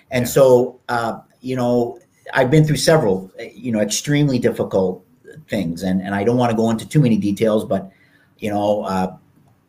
[0.10, 0.32] And yeah.
[0.32, 2.00] so, uh, you know,
[2.34, 5.06] I've been through several, you know, extremely difficult
[5.48, 7.92] things, and and I don't want to go into too many details, but
[8.40, 9.16] you know, uh,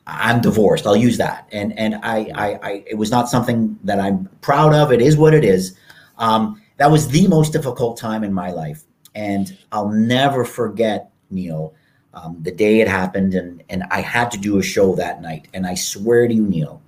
[0.07, 0.87] I'm divorced.
[0.87, 4.75] I'll use that, and and I, I, I, it was not something that I'm proud
[4.75, 4.93] of.
[4.93, 5.77] It is what it is.
[6.19, 8.83] Um, that was the most difficult time in my life.
[9.15, 11.77] And I'll never forget, Neil,
[12.13, 13.35] um, the day it happened.
[13.35, 15.47] And, and I had to do a show that night.
[15.55, 16.83] And I swear to you, Neil,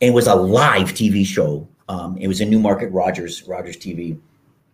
[0.00, 1.68] it was a live TV show.
[1.88, 4.18] Um, it was in Newmarket Rogers, Rogers TV.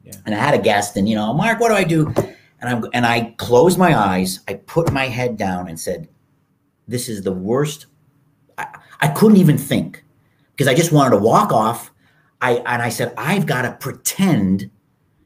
[0.05, 0.15] Yeah.
[0.25, 2.07] And I had a guest, and you know, Mark, what do I do?
[2.63, 6.09] And I'm and I closed my eyes, I put my head down and said,
[6.89, 7.89] This is the worst.
[8.57, 8.69] I,
[9.01, 10.03] I couldn't even think
[10.53, 11.93] because I just wanted to walk off
[12.41, 14.71] I and I said, I've got to pretend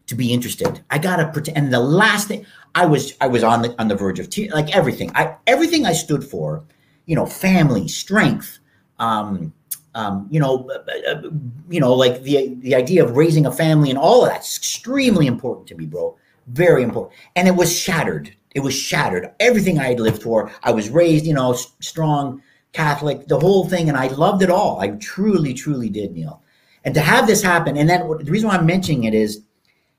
[0.06, 0.82] to be interested.
[0.90, 1.56] I got to pretend.
[1.56, 2.44] And the last thing
[2.74, 5.10] I was, I was on the on the verge of tears, like everything.
[5.14, 6.64] I everything I stood for,
[7.06, 8.58] you know, family, strength,
[8.98, 9.52] um,
[9.94, 11.22] um, you know, uh, uh,
[11.68, 15.26] you know, like the the idea of raising a family and all of that's extremely
[15.26, 16.16] important to me, bro.
[16.48, 17.14] Very important.
[17.36, 18.34] And it was shattered.
[18.54, 19.32] It was shattered.
[19.40, 20.50] Everything I had lived for.
[20.62, 22.42] I was raised, you know, strong
[22.72, 24.80] Catholic, the whole thing, and I loved it all.
[24.80, 26.42] I truly, truly did, Neil.
[26.84, 29.42] And to have this happen, and then the reason why I'm mentioning it is,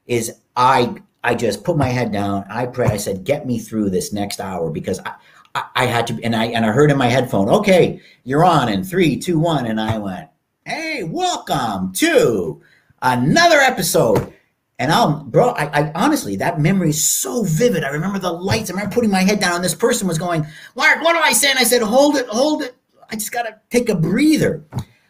[0.06, 2.46] is I I just put my head down.
[2.50, 2.88] I pray.
[2.88, 5.16] I said, "Get me through this next hour," because I,
[5.56, 6.20] I, I had to.
[6.24, 9.66] And I and I heard in my headphone, "Okay, you're on in three, two, one,
[9.66, 10.30] and I went,
[10.66, 12.62] "Hey, welcome to
[13.02, 14.32] another episode."
[14.78, 17.86] And I'll, bro, I, I, honestly, that memory is so vivid.
[17.86, 18.70] I remember the lights.
[18.70, 21.32] I remember putting my head down, and this person was going, Mark, what do I
[21.32, 21.50] say?
[21.50, 22.76] And I said, hold it, hold it.
[23.10, 24.66] I just got to take a breather.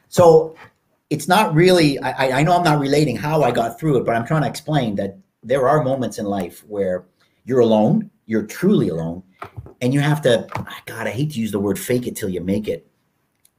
[0.07, 0.55] So
[1.09, 4.15] it's not really I, I know i'm not relating how i got through it but
[4.15, 7.05] i'm trying to explain that there are moments in life where
[7.45, 9.21] you're alone you're truly alone
[9.81, 10.47] and you have to.
[10.85, 12.87] God, I hate to use the word "fake it till you make it,"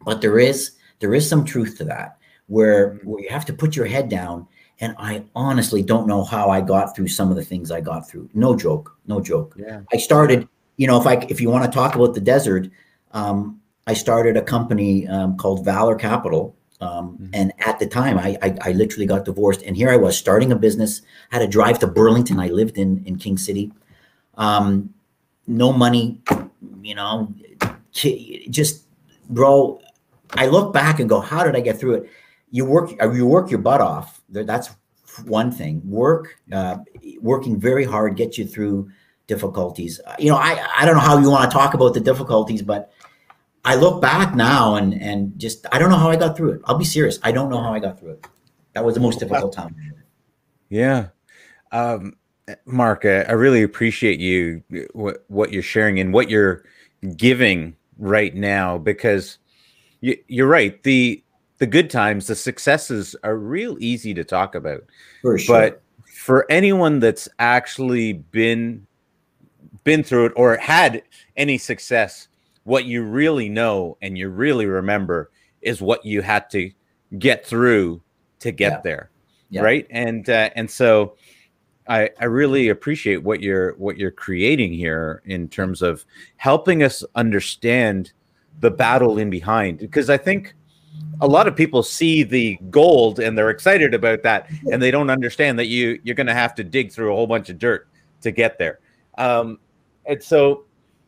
[0.04, 3.10] but there is there is some truth to that, where Mm-hmm.
[3.10, 4.46] where you have to put your head down.
[4.80, 8.08] And I honestly don't know how I got through some of the things I got
[8.08, 8.28] through.
[8.34, 9.54] No joke, no joke.
[9.58, 9.80] Yeah.
[9.90, 12.68] I started, you know, if I if you want to talk about the desert,
[13.12, 17.30] um, I started a company um, called Valor Capital, um, Mhm.
[17.32, 20.52] and at the time, I, I I literally got divorced, and here I was starting
[20.52, 21.02] a business.
[21.30, 22.38] Had to drive to Burlington.
[22.40, 23.72] I lived in in King City.
[24.36, 24.90] Um,
[25.46, 26.20] no money,
[26.82, 27.32] you know,
[28.50, 28.84] just
[29.30, 29.80] bro.
[30.34, 32.10] I look back and go, how did I get through it?
[32.50, 34.20] You work, uh, you work your butt off.
[34.28, 34.70] That's
[35.24, 35.80] one thing.
[35.84, 36.78] Work, uh,
[37.20, 38.90] working very hard gets you through
[39.28, 40.00] difficulties.
[40.06, 42.60] Uh, You know, I I don't know how you want to talk about the difficulties,
[42.62, 42.90] but
[43.66, 46.60] I look back now and and just I don't know how I got through it.
[46.64, 47.18] I'll be serious.
[47.22, 48.26] I don't know how I got through it.
[48.74, 49.74] That was the most difficult time.
[50.68, 51.08] Yeah.
[51.72, 52.16] Um,
[52.64, 54.62] Mark, I, I really appreciate you
[54.92, 56.64] what, what you're sharing and what you're
[57.16, 59.38] giving right now because
[60.00, 60.80] you, you're right.
[60.84, 61.24] The
[61.58, 64.84] the good times, the successes are real easy to talk about.
[65.22, 65.58] For sure.
[65.58, 68.86] But for anyone that's actually been
[69.82, 71.02] been through it or had
[71.36, 72.28] any success,
[72.66, 75.30] what you really know and you really remember
[75.62, 76.70] is what you had to
[77.18, 78.02] get through
[78.40, 78.80] to get Yeah.
[78.82, 79.10] there
[79.50, 79.62] Yeah.
[79.62, 81.14] right and uh, and so
[81.88, 86.04] I, I really appreciate what you're what you're creating here in terms of
[86.38, 88.12] helping us understand
[88.60, 90.54] the battle in behind because I think
[91.20, 95.10] a lot of people see the gold and they're excited about that and they don't
[95.10, 97.86] understand that you you're going to have to dig through a whole bunch of dirt
[98.22, 98.80] to get there
[99.18, 99.58] um
[100.06, 100.64] and so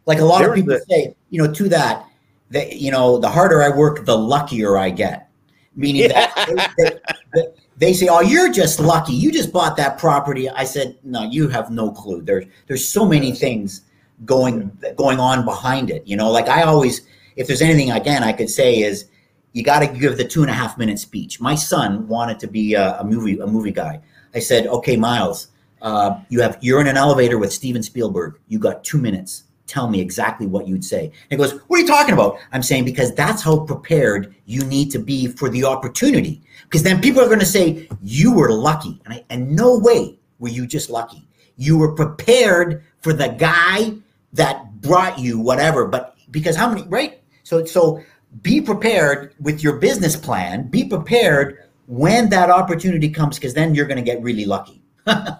[0.08, 2.06] like a lot There of people a- say, you know, to that,
[2.50, 5.28] that you know, the harder I work, the luckier I get.
[5.76, 6.34] Meaning that
[6.76, 6.98] they, they,
[7.34, 9.12] they- they say, "Oh, you're just lucky.
[9.12, 12.22] You just bought that property." I said, "No, you have no clue.
[12.22, 13.82] There's there's so many things
[14.24, 16.02] going going on behind it.
[16.04, 17.02] You know, like I always,
[17.36, 19.04] if there's anything again I could say is,
[19.52, 21.40] you got to give the two and a half minute speech.
[21.40, 24.00] My son wanted to be a, a movie a movie guy.
[24.34, 25.46] I said, "Okay, Miles,
[25.80, 28.40] uh, you have you're in an elevator with Steven Spielberg.
[28.48, 29.44] You got two minutes.
[29.68, 32.62] Tell me exactly what you'd say." And he goes, "What are you talking about?" I'm
[32.62, 36.42] saying because that's how prepared you need to be for the opportunity.
[36.64, 40.18] Because then people are going to say you were lucky, and I, and no way
[40.40, 41.22] were you just lucky.
[41.56, 43.92] You were prepared for the guy
[44.32, 45.86] that brought you whatever.
[45.86, 47.20] But because how many right?
[47.44, 48.02] So so
[48.42, 50.68] be prepared with your business plan.
[50.68, 54.77] Be prepared when that opportunity comes, because then you're going to get really lucky.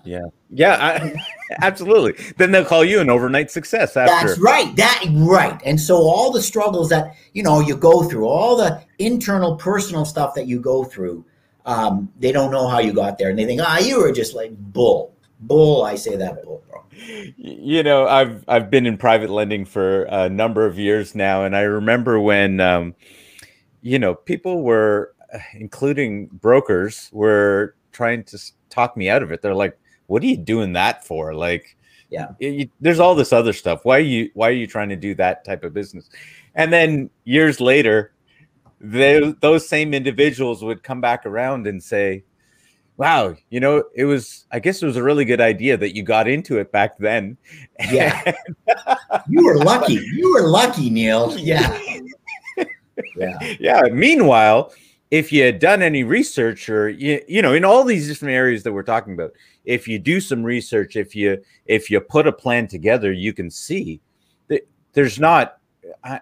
[0.05, 1.14] Yeah yeah I,
[1.62, 4.75] absolutely then they'll call you an overnight success after That's right.
[4.77, 5.61] That right.
[5.64, 10.05] And so all the struggles that you know you go through, all the internal personal
[10.05, 11.25] stuff that you go through,
[11.66, 14.35] um, they don't know how you got there, and they think, ah, you were just
[14.35, 15.85] like bull, bull.
[15.85, 16.85] I say that bull, bro.
[17.37, 21.55] you know i've i've been in private lending for a number of years now and
[21.55, 22.93] i remember when um
[23.83, 28.39] you know people were uh, including brokers were trying to
[28.79, 29.76] talk me out of it they're like
[30.07, 31.76] what are you doing that for like
[32.11, 32.29] Yeah.
[32.41, 34.97] y- you- there's all this other stuff why are you why are you trying to
[34.97, 36.09] do that type of business
[36.55, 38.12] and then years later
[38.81, 42.22] they, those same individuals would come back around and say
[42.97, 46.03] wow you know it was i guess it was a really good idea that you
[46.05, 47.37] got into it back then
[47.91, 48.33] Yeah.
[49.29, 49.95] You were lucky.
[50.14, 51.35] You were lucky, Neil.
[51.51, 51.79] Yeah.
[53.16, 53.39] Yeah.
[53.61, 54.72] yeah meanwhile
[55.11, 58.63] if you had done any research or you, you know in all these different areas
[58.63, 59.33] that we're talking about
[59.65, 63.51] if you do some research if you if you put a plan together you can
[63.51, 64.01] see
[64.49, 65.59] that there's not
[66.05, 66.21] i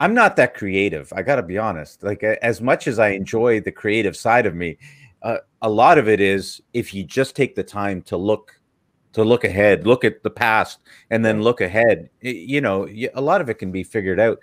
[0.00, 1.12] i'm not that creative.
[1.14, 2.02] I gotta be honest.
[2.02, 4.76] Like as much as i enjoy the creative side of me
[5.22, 8.60] uh, a lot of it is if you just take the time to look
[9.14, 10.80] to look ahead look at the past
[11.10, 14.38] and then look ahead you know a lot of it can be figured out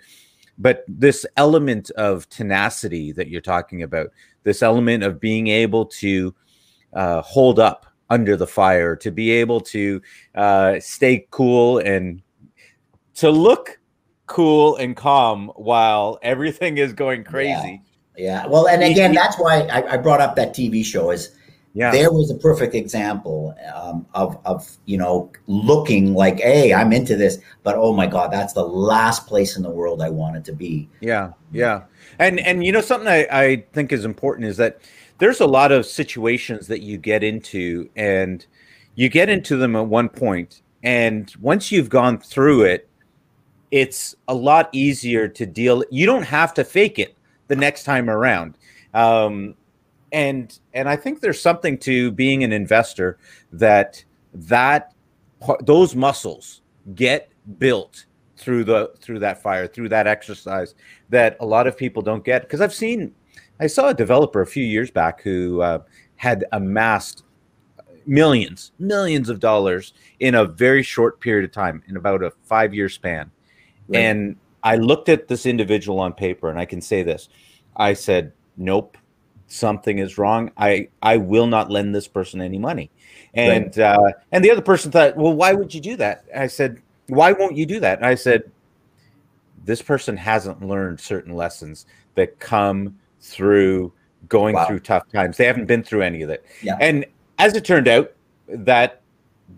[0.58, 4.08] but this element of tenacity that you're talking about
[4.42, 6.34] this element of being able to
[6.92, 10.00] uh, hold up under the fire to be able to
[10.34, 12.22] uh, stay cool and
[13.14, 13.80] to look
[14.26, 17.80] cool and calm while everything is going crazy
[18.16, 18.46] Yeah.
[18.46, 21.34] Well, and again, that's why I, I brought up that TV show is
[21.74, 26.92] yeah there was a perfect example um, of of you know looking like, hey, I'm
[26.92, 30.44] into this, but oh my god, that's the last place in the world I wanted
[30.46, 30.88] to be.
[31.00, 31.82] Yeah, yeah,
[32.18, 34.80] and and you know something I, I think is important is that
[35.18, 38.44] there's a lot of situations that you get into, and
[38.94, 42.88] you get into them at one point, and once you've gone through it,
[43.70, 45.84] it's a lot easier to deal.
[45.90, 47.16] You don't have to fake it
[47.48, 48.56] the next time around,
[48.94, 49.54] um,
[50.12, 53.18] and and I think there's something to being an investor
[53.52, 54.04] that
[54.34, 54.92] that
[55.60, 56.62] those muscles
[56.94, 58.06] get built
[58.36, 60.74] through the through that fire, through that exercise
[61.08, 62.42] that a lot of people don't get.
[62.42, 63.14] Because I've seen,
[63.60, 65.78] I saw a developer a few years back who uh,
[66.16, 67.24] had amassed
[68.06, 72.74] millions, millions of dollars in a very short period of time, in about a five
[72.74, 73.30] year span.
[73.88, 74.00] Right.
[74.00, 77.28] And I looked at this individual on paper, and I can say this:
[77.76, 78.98] I said, "Nope,
[79.52, 80.50] something is wrong.
[80.56, 82.90] I I will not lend this person any money."
[83.34, 83.96] And right.
[83.96, 87.32] uh, and the other person thought, "Well, why would you do that?" I said, "Why
[87.32, 88.50] won't you do that?" And I said,
[89.64, 93.92] "This person hasn't learned certain lessons that come through
[94.28, 94.66] going wow.
[94.66, 95.36] through tough times.
[95.36, 96.76] They haven't been through any of it." Yeah.
[96.80, 97.06] And
[97.38, 98.12] as it turned out,
[98.48, 99.02] that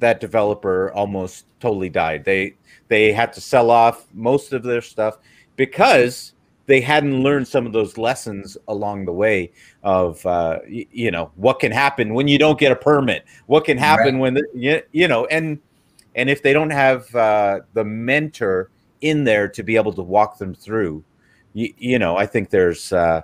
[0.01, 2.25] that developer almost totally died.
[2.25, 2.55] They
[2.89, 5.19] they had to sell off most of their stuff
[5.57, 6.34] because
[6.67, 9.53] they hadn't learned some of those lessons along the way
[9.83, 13.65] of uh, y- you know what can happen when you don't get a permit what
[13.65, 14.21] can happen right.
[14.21, 15.59] when the, you, you know and
[16.15, 20.39] and if they don't have uh, the mentor in there to be able to walk
[20.39, 21.05] them through
[21.53, 23.21] you, you know i think there's uh,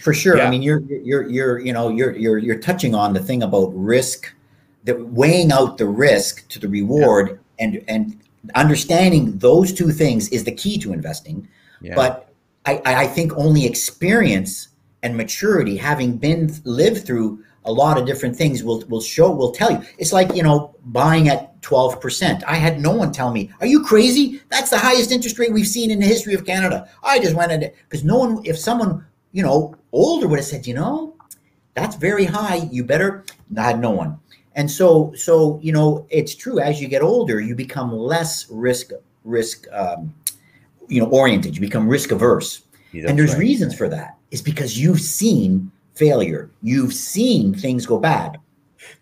[0.00, 0.46] for sure yeah.
[0.46, 3.68] i mean you're you're you're you know you're you're you're touching on the thing about
[3.74, 4.32] risk
[4.84, 7.64] that weighing out the risk to the reward yeah.
[7.64, 8.20] and and
[8.54, 11.46] understanding those two things is the key to investing
[11.80, 11.94] yeah.
[11.94, 12.25] but
[12.66, 14.68] I, I think only experience
[15.02, 19.52] and maturity, having been lived through a lot of different things, will will show will
[19.52, 19.80] tell you.
[19.98, 22.42] It's like you know buying at twelve percent.
[22.46, 24.40] I had no one tell me, "Are you crazy?
[24.50, 27.52] That's the highest interest rate we've seen in the history of Canada." I just went
[27.52, 31.14] at it because no one, if someone you know older would have said, "You know,
[31.74, 32.68] that's very high.
[32.70, 33.24] You better."
[33.56, 34.18] I had no one,
[34.54, 36.60] and so so you know it's true.
[36.60, 38.92] As you get older, you become less risk
[39.24, 39.66] risk.
[39.72, 40.14] Um,
[40.88, 41.54] you know oriented.
[41.54, 42.62] You become risk averse
[43.04, 43.40] and there's right.
[43.40, 44.16] reasons for that.
[44.30, 46.50] Is because you've seen failure.
[46.62, 48.38] You've seen things go bad.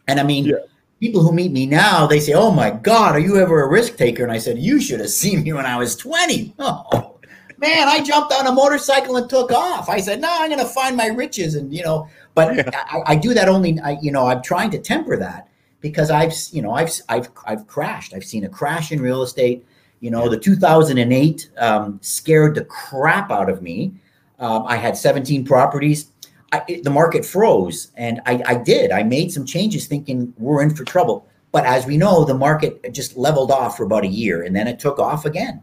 [0.09, 0.57] And i mean yeah.
[1.01, 3.97] people who meet me now they say oh my god are you ever a risk
[3.97, 4.23] taker?
[4.23, 7.19] And i said you should have seen me when i was 20 oh
[7.59, 9.89] man i jumped on a motorcycle and took off.
[9.89, 12.09] I said no i'm going to find my riches and you know.
[12.35, 12.71] But yeah.
[12.75, 15.49] I, I, do that only I, you know i'm trying to temper that
[15.81, 18.15] because i've you know i've i've i've crashed.
[18.15, 19.67] I've seen a crash in real estate
[20.05, 23.95] you know, the 2008 um, scared the crap out of me.
[24.39, 26.11] Um, I had 17 properties.
[26.53, 28.93] I, it, the market froze, and I, I did.
[28.93, 31.27] I made some changes, thinking we're in for trouble.
[31.53, 34.69] But as we know, the market just leveled off for about a year, and then
[34.69, 35.63] it took off again.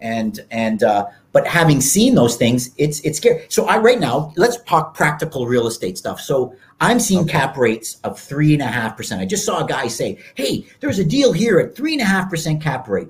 [0.00, 3.46] And and uh, but having seen those things, it's it's scary.
[3.48, 6.20] So I right now, let's talk practical real estate stuff.
[6.20, 7.32] So I'm seeing okay.
[7.32, 9.22] cap rates of three and a half percent.
[9.22, 12.04] I just saw a guy say, "Hey, there's a deal here at three and a
[12.04, 13.08] half percent cap rate."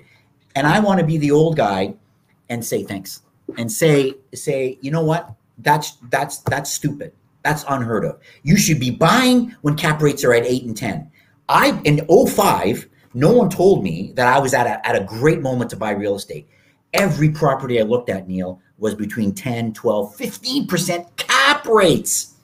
[0.55, 1.95] And I want to be the old guy
[2.49, 3.23] and say thanks
[3.57, 5.35] and say say you know what?
[5.59, 7.13] That's that's that's stupid.
[7.43, 8.21] That's unheard of.
[8.43, 11.11] You should be buying when cap rates are at 8 and 10
[11.49, 15.41] i in 05 no one told me that i was at a, at a great
[15.41, 16.49] moment to buy real estate.
[16.95, 22.35] Every property i looked at neil was between 10 12 15% cap rates.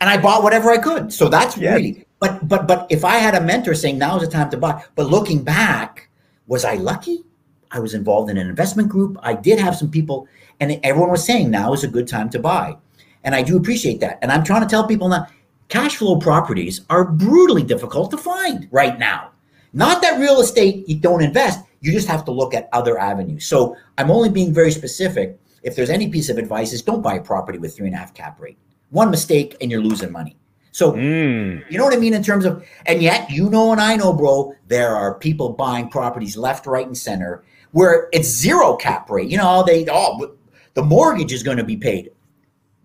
[0.00, 1.12] And i bought whatever i could.
[1.12, 1.76] So that's yes.
[1.76, 4.56] really but but but if i had a mentor saying now is the time to
[4.56, 6.08] buy but looking back
[6.46, 7.24] was i lucky
[7.72, 9.16] I was involved in an investment group.
[9.22, 10.28] I did have some people,
[10.60, 12.76] and everyone was saying now is a good time to buy.
[13.24, 14.18] And I do appreciate that.
[14.22, 15.26] And I'm trying to tell people now
[15.68, 19.30] cash flow properties are brutally difficult to find right now.
[19.72, 23.46] Not that real estate you don't invest, you just have to look at other avenues.
[23.46, 25.38] So I'm only being very specific.
[25.62, 27.98] If there's any piece of advice, is don't buy a property with three and a
[27.98, 28.58] half cap rate.
[28.90, 30.36] One mistake and you're losing money.
[30.72, 31.62] So mm.
[31.70, 34.12] you know what I mean in terms of, and yet you know and I know,
[34.12, 39.28] bro, there are people buying properties left, right, and center where it's zero cap rate.
[39.28, 40.36] You know, they oh
[40.74, 42.10] the mortgage is going to be paid.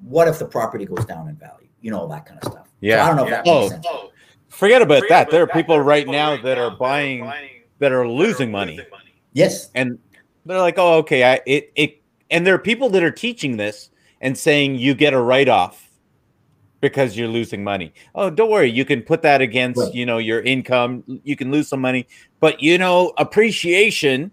[0.02, 1.68] What if the property goes down in value?
[1.82, 2.68] You know, all that kind of stuff.
[2.82, 2.98] Yeah.
[2.98, 3.86] So I don't know if that makes oh, sense.
[3.88, 4.12] Oh.
[4.50, 5.22] Forget about Forget that.
[5.24, 7.30] About there are people right now that are buying
[7.80, 8.80] that are losing money.
[9.34, 9.70] Yes.
[9.76, 10.00] And
[10.46, 13.90] they're like, oh, okay, I it it and there are people that are teaching this
[14.22, 15.90] and saying you get a write off
[16.82, 17.94] because you're losing money.
[18.16, 19.94] Oh, don't worry, you can put that against, right.
[19.94, 21.04] you know, your income.
[21.24, 22.08] You can lose some money,
[22.40, 24.32] but you know, appreciation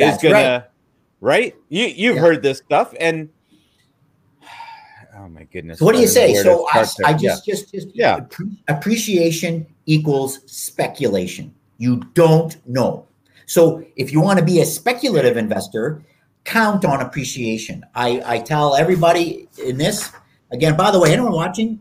[0.00, 0.64] is gonna right.
[1.20, 1.56] right?
[1.68, 2.22] You you've yeah.
[2.22, 3.28] heard this stuff and
[5.16, 5.78] oh my goodness.
[5.78, 6.34] So what do you say?
[6.34, 7.54] So I, I just, yeah.
[7.54, 8.20] just just yeah.
[8.68, 11.54] Appreciation equals speculation.
[11.78, 13.06] You don't know.
[13.46, 16.02] So if you want to be a speculative investor,
[16.44, 17.84] count on appreciation.
[17.94, 20.12] I, I tell everybody in this
[20.52, 20.76] again.
[20.76, 21.80] By the way, anyone watching,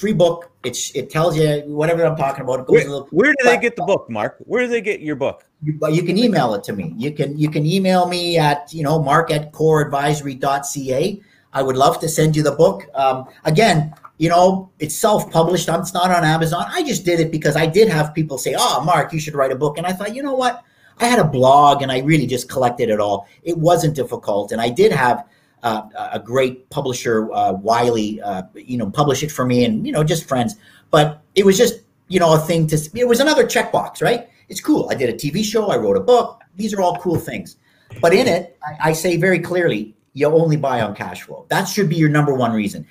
[0.00, 0.50] free book.
[0.64, 2.60] It's it tells you whatever I'm talking about.
[2.60, 4.36] It goes where, little, where do they get the book, Mark?
[4.40, 5.44] Where do they get your book?
[5.62, 6.94] You, you can email it to me.
[6.96, 11.22] You can you can email me at you know mark at coreadvisory.ca.
[11.52, 12.86] I would love to send you the book.
[12.94, 15.68] Um, again, you know, it's self-published.
[15.68, 16.64] It's not on Amazon.
[16.68, 19.52] I just did it because I did have people say, "Oh, Mark, you should write
[19.52, 20.64] a book," and I thought, you know what?
[20.98, 23.26] I had a blog and I really just collected it all.
[23.42, 25.24] It wasn't difficult, and I did have
[25.62, 25.82] uh,
[26.12, 30.04] a great publisher, uh, Wiley, uh, you know, publish it for me, and you know,
[30.04, 30.56] just friends.
[30.90, 32.90] But it was just you know a thing to.
[32.94, 34.28] It was another checkbox, right?
[34.48, 34.88] It's cool.
[34.90, 35.68] I did a TV show.
[35.68, 36.42] I wrote a book.
[36.56, 37.56] These are all cool things.
[38.00, 41.46] But in it, I, I say very clearly, you only buy on cash flow.
[41.48, 42.86] That should be your number one reason.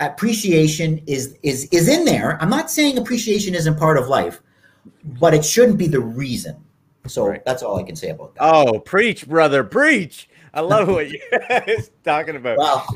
[0.00, 2.40] Appreciation is is is in there.
[2.42, 4.40] I'm not saying appreciation isn't part of life,
[5.20, 6.56] but it shouldn't be the reason.
[7.06, 7.44] So right.
[7.44, 8.42] that's all I can say about that.
[8.42, 10.28] Oh, preach, brother, preach.
[10.54, 11.20] I love what you're
[12.04, 12.58] talking about.
[12.58, 12.86] Well,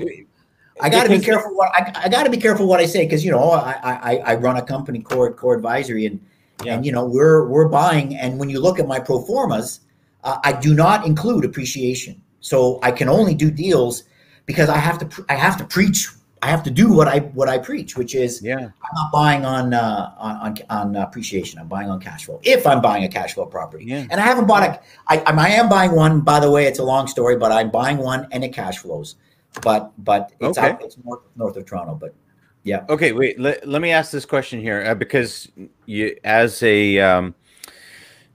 [0.81, 3.05] I got to be careful what I, I got to be careful what I say
[3.05, 6.25] because you know I, I I run a company core core advisory and
[6.65, 6.75] yeah.
[6.75, 9.81] and you know we're we're buying and when you look at my pro formas,
[10.23, 12.23] uh, I do not include appreciation.
[12.41, 14.05] So I can only do deals
[14.47, 16.09] because I have to I have to preach
[16.43, 18.57] I have to do what I what I preach, which is yeah.
[18.57, 21.59] I'm not buying on uh, on on, appreciation.
[21.59, 22.41] I'm buying on cash flow.
[22.43, 24.07] If I'm buying a cash flow property, yeah.
[24.11, 26.20] and I haven't bought a, I, I am I am buying one.
[26.20, 29.16] By the way, it's a long story, but I'm buying one and it cash flows.
[29.62, 30.70] But but it's okay.
[30.70, 31.95] out, it's north north of Toronto.
[31.95, 32.14] But
[32.62, 32.84] yeah.
[32.89, 33.41] Okay, wait.
[33.41, 35.49] Let, let me ask this question here uh, because
[35.86, 37.34] you as a um,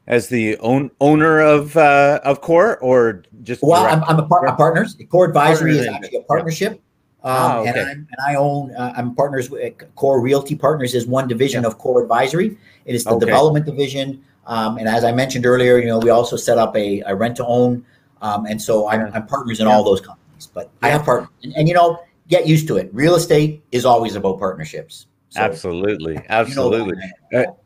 [0.08, 4.46] as the own, owner of uh, of Core or just well, I'm, I'm a, par-
[4.46, 4.98] a partners.
[5.10, 6.82] Core Advisory is actually a partnership.
[7.24, 7.70] Um, oh, okay.
[7.70, 11.68] and, and I own, uh, I'm partners with Core Realty Partners is one division yeah.
[11.68, 12.58] of Core Advisory.
[12.86, 13.26] It is the okay.
[13.26, 14.24] development division.
[14.46, 17.38] Um, and as I mentioned earlier, you know, we also set up a, a rent
[17.38, 17.86] to own.
[18.22, 19.74] Um, and so I'm, I'm partners in yeah.
[19.74, 20.88] all those companies, but yeah.
[20.88, 22.90] I have partners and, and, you know, get used to it.
[22.94, 25.08] Real estate is always about partnerships.
[25.30, 26.20] So, absolutely.
[26.28, 26.98] Absolutely.
[27.32, 27.58] You know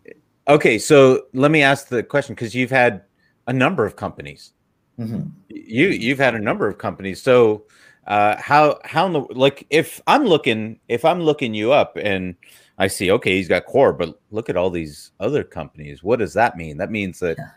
[0.47, 0.78] uh, okay.
[0.78, 3.01] So let me ask the question because you've had
[3.47, 4.53] a number of companies.
[4.99, 5.30] Mm-hmm.
[5.49, 7.22] You, you've had a number of companies.
[7.22, 7.64] So,
[8.08, 12.36] uh, how how in the like if I'm looking if I'm looking you up and
[12.78, 16.03] I see okay he's got core, but look at all these other companies.
[16.03, 16.78] What does that mean?
[16.78, 17.49] That means that yeah.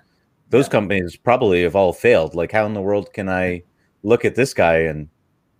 [0.50, 0.72] those yeah.
[0.72, 2.34] companies probably have all failed.
[2.34, 3.62] Like how in the world can I
[4.02, 5.08] look at this guy and?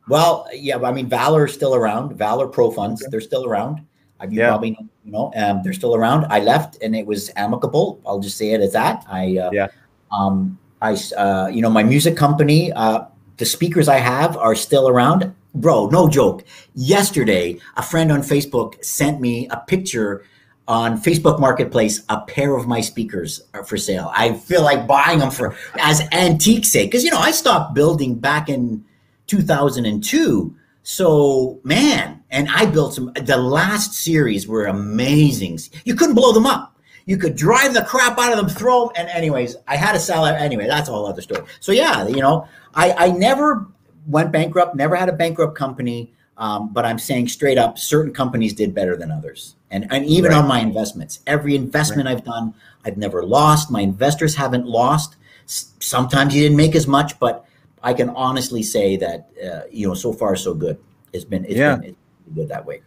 [0.09, 2.17] Well, yeah, I mean Valor is still around.
[2.17, 3.11] Valor Pro Funds, okay.
[3.11, 3.87] they're still around.
[4.29, 4.49] You yeah.
[4.49, 6.27] probably you know um, they're still around.
[6.31, 8.01] I left and it was amicable.
[8.05, 9.05] I'll just say it as that.
[9.09, 9.69] I uh, yeah.
[10.11, 12.73] Um, I uh, you know my music company.
[12.73, 13.05] Uh,
[13.41, 15.35] the speakers I have are still around.
[15.55, 16.45] Bro, no joke.
[16.75, 20.25] Yesterday, a friend on Facebook sent me a picture
[20.69, 24.13] on Facebook Marketplace a pair of my speakers are for sale.
[24.15, 28.15] I feel like buying them for as antique sake because you know I stopped building
[28.15, 28.85] back in
[29.27, 30.55] 2002.
[30.83, 33.11] So man, and I built some.
[33.15, 35.59] The last series were amazing.
[35.85, 36.79] You couldn't blow them up.
[37.07, 39.99] You could drive the crap out of them, throw them, and anyways, I had to
[39.99, 40.69] sell it anyway.
[40.69, 41.45] That's a whole other story.
[41.59, 43.67] So yeah, you know, I, I never
[44.07, 46.13] went bankrupt, never had a bankrupt company.
[46.37, 49.57] Um, but I'm saying straight up, certain companies did better than others.
[49.71, 50.39] And, and even right.
[50.39, 52.17] on my investments, every investment right.
[52.17, 53.71] I've done, I've never lost.
[53.71, 55.17] My investors haven't lost.
[55.45, 57.45] S- sometimes you didn't make as much, but
[57.83, 60.79] I can honestly say that, uh, you know, so far so good.
[61.13, 61.77] It's been, it's yeah.
[61.77, 62.81] been it's been good that way.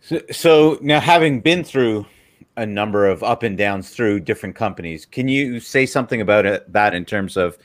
[0.00, 2.04] So, so now having been through
[2.58, 6.70] a number of up and downs through different companies, can you say something about it,
[6.72, 7.56] that in terms of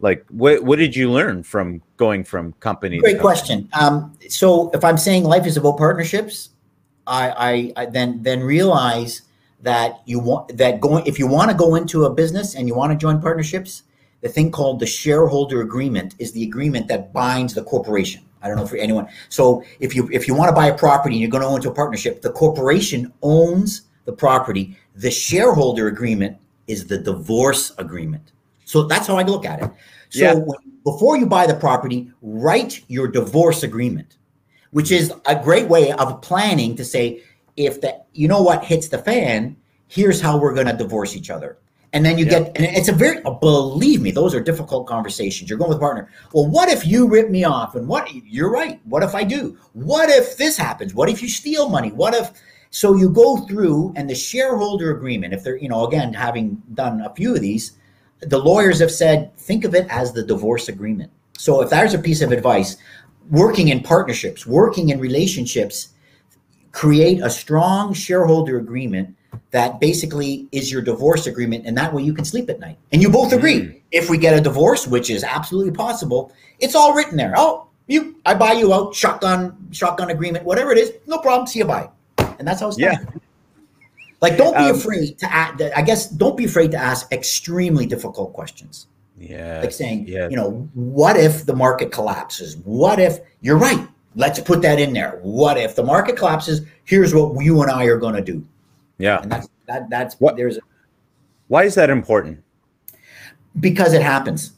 [0.00, 3.20] like what what did you learn from going from company great company?
[3.20, 3.68] question.
[3.74, 6.50] Um, so if i'm saying life is about partnerships
[7.06, 9.22] I, I, I then then realize
[9.62, 12.74] that you want that going if you want to go into a business and you
[12.74, 13.82] want to join partnerships
[14.22, 18.22] the thing called the shareholder agreement is the agreement that binds the corporation.
[18.42, 21.16] I don't know for anyone so if you if you want to buy a property
[21.16, 25.86] and you're going to go into a partnership the corporation owns the property the shareholder
[25.86, 26.36] agreement
[26.66, 28.32] is the divorce agreement
[28.70, 29.70] so that's how I look at it.
[30.10, 30.34] So yeah.
[30.34, 34.16] when, before you buy the property, write your divorce agreement,
[34.70, 37.20] which is a great way of planning to say,
[37.56, 39.56] if the you know what hits the fan,
[39.88, 41.58] here's how we're going to divorce each other.
[41.92, 42.42] And then you yeah.
[42.42, 45.50] get, and it's a very, believe me, those are difficult conversations.
[45.50, 46.08] You're going with a partner.
[46.32, 47.74] Well, what if you rip me off?
[47.74, 48.80] And what, you're right.
[48.84, 49.58] What if I do?
[49.72, 50.94] What if this happens?
[50.94, 51.90] What if you steal money?
[51.90, 52.30] What if,
[52.70, 57.00] so you go through and the shareholder agreement, if they're, you know, again, having done
[57.00, 57.72] a few of these,
[58.20, 61.10] the lawyers have said think of it as the divorce agreement.
[61.36, 62.76] So if there's a piece of advice,
[63.30, 65.94] working in partnerships, working in relationships,
[66.72, 69.16] create a strong shareholder agreement
[69.50, 73.02] that basically is your divorce agreement and that way you can sleep at night and
[73.02, 73.80] you both agree mm.
[73.90, 78.16] if we get a divorce which is absolutely possible it's all written there oh you
[78.26, 81.88] i buy you out shotgun shotgun agreement whatever it is no problem see you bye
[82.40, 83.20] and that's how it's done yeah
[84.20, 85.62] like, don't be um, afraid to ask.
[85.74, 88.86] I guess don't be afraid to ask extremely difficult questions.
[89.18, 89.60] Yeah.
[89.62, 92.58] Like saying, you know, what if the market collapses?
[92.58, 93.88] What if you're right?
[94.16, 95.20] Let's put that in there.
[95.22, 96.60] What if the market collapses?
[96.84, 98.46] Here's what you and I are going to do.
[98.98, 99.22] Yeah.
[99.22, 99.88] And that's that.
[99.88, 100.58] That's what there's.
[100.58, 100.60] A,
[101.48, 102.42] why is that important?
[103.58, 104.52] because it happens.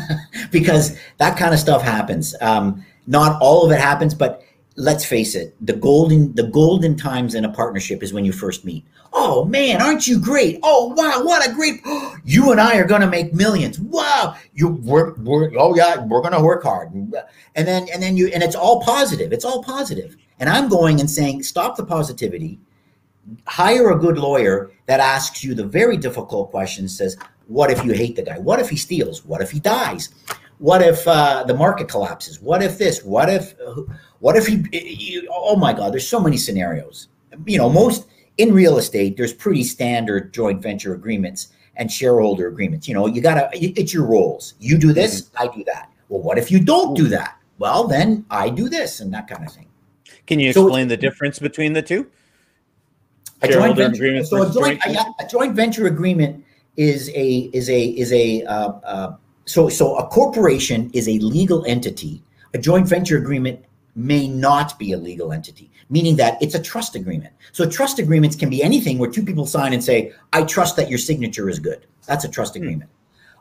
[0.50, 2.34] because that kind of stuff happens.
[2.40, 4.42] Um, not all of it happens, but
[4.76, 8.64] let's face it, the golden the golden times in a partnership is when you first
[8.64, 8.84] meet.
[9.12, 10.58] Oh man, aren't you great?
[10.62, 11.80] Oh wow, what a great!
[12.24, 13.80] You and I are to make millions.
[13.80, 15.18] Wow, you work.
[15.18, 16.92] We're, oh yeah, we're to work hard.
[16.92, 17.12] And
[17.54, 19.32] then and then you and it's all positive.
[19.32, 20.16] It's all positive.
[20.38, 22.60] And I'm going and saying, stop the positivity.
[23.46, 26.96] Hire a good lawyer that asks you the very difficult questions.
[26.96, 27.16] Says,
[27.48, 28.38] what if you hate the guy?
[28.38, 29.24] What if he steals?
[29.24, 30.10] What if he dies?
[30.62, 32.40] What if uh, the market collapses?
[32.40, 33.02] What if this?
[33.02, 33.56] What if?
[34.20, 35.28] What if he, he?
[35.28, 35.92] Oh my God!
[35.92, 37.08] There's so many scenarios.
[37.46, 38.06] You know, most
[38.38, 42.86] in real estate, there's pretty standard joint venture agreements and shareholder agreements.
[42.86, 43.50] You know, you gotta.
[43.52, 44.54] It's your roles.
[44.60, 45.42] You do this, mm-hmm.
[45.42, 45.90] I do that.
[46.08, 47.38] Well, what if you don't do that?
[47.58, 49.66] Well, then I do this and that kind of thing.
[50.28, 52.06] Can you explain so, the difference between the two?
[53.42, 54.24] A joint venture.
[54.24, 56.44] So a joint, joint a, a joint venture agreement
[56.76, 59.16] is a is a is a uh, uh,
[59.52, 62.22] so so a corporation is a legal entity.
[62.54, 63.62] A joint venture agreement
[63.94, 67.34] may not be a legal entity, meaning that it's a trust agreement.
[67.52, 70.88] So trust agreements can be anything where two people sign and say, "I trust that
[70.88, 72.62] your signature is good." That's a trust hmm.
[72.62, 72.90] agreement.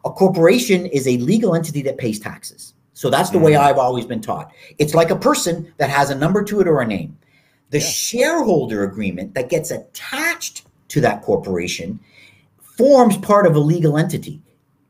[0.03, 2.73] A corporation is a legal entity that pays taxes.
[2.93, 3.45] So that's the mm.
[3.45, 3.61] way hmm.
[3.61, 4.51] I've always been taught.
[4.79, 7.17] It's like a person that has a number to it or a name.
[7.69, 7.85] The yeah.
[7.85, 12.01] shareholder agreement that gets attached to that corporation
[12.77, 14.41] forms part of a legal entity.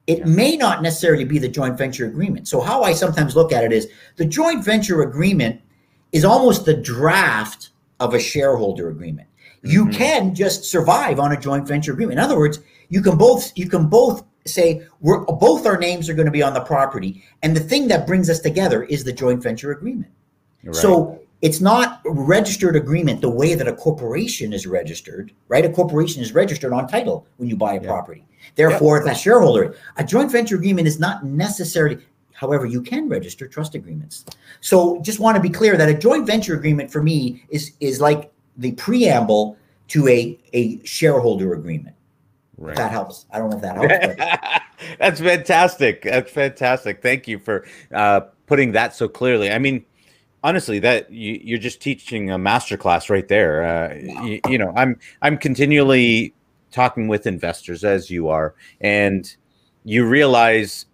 [0.07, 2.47] It may not necessarily be the joint venture agreement.
[2.47, 5.61] So, how I sometimes look at it is the joint venture agreement
[6.11, 9.27] is almost the draft of a shareholder agreement.
[9.63, 9.93] You mm-hmm.
[9.93, 12.19] can just survive on a joint venture agreement.
[12.19, 16.13] In other words, you can both you can both say we're both our names are
[16.15, 19.13] going to be on the property, and the thing that brings us together is the
[19.13, 20.11] joint venture agreement.
[20.63, 20.75] Right.
[20.75, 25.65] So it's not registered agreement the way that a corporation is registered, right?
[25.65, 27.87] A corporation is registered on title when you buy a yeah.
[27.87, 28.25] property.
[28.55, 29.11] Therefore, yeah.
[29.11, 29.75] it's a shareholder.
[29.97, 31.97] A joint venture agreement is not necessarily,
[32.33, 34.25] however, you can register trust agreements.
[34.61, 37.99] So just want to be clear that a joint venture agreement for me is is
[37.99, 39.57] like the preamble
[39.89, 41.95] to a, a shareholder agreement.
[42.57, 42.75] Right.
[42.75, 43.25] that helps.
[43.31, 44.61] I don't know if that helps.
[44.99, 46.03] That's fantastic.
[46.03, 47.01] That's fantastic.
[47.01, 49.51] Thank you for uh, putting that so clearly.
[49.51, 49.83] I mean,
[50.43, 53.93] honestly that you, are just teaching a master class right there uh,
[54.25, 56.33] you, you, know i'm i'm continually
[56.71, 59.35] talking with investors as you are and
[59.83, 60.85] you realize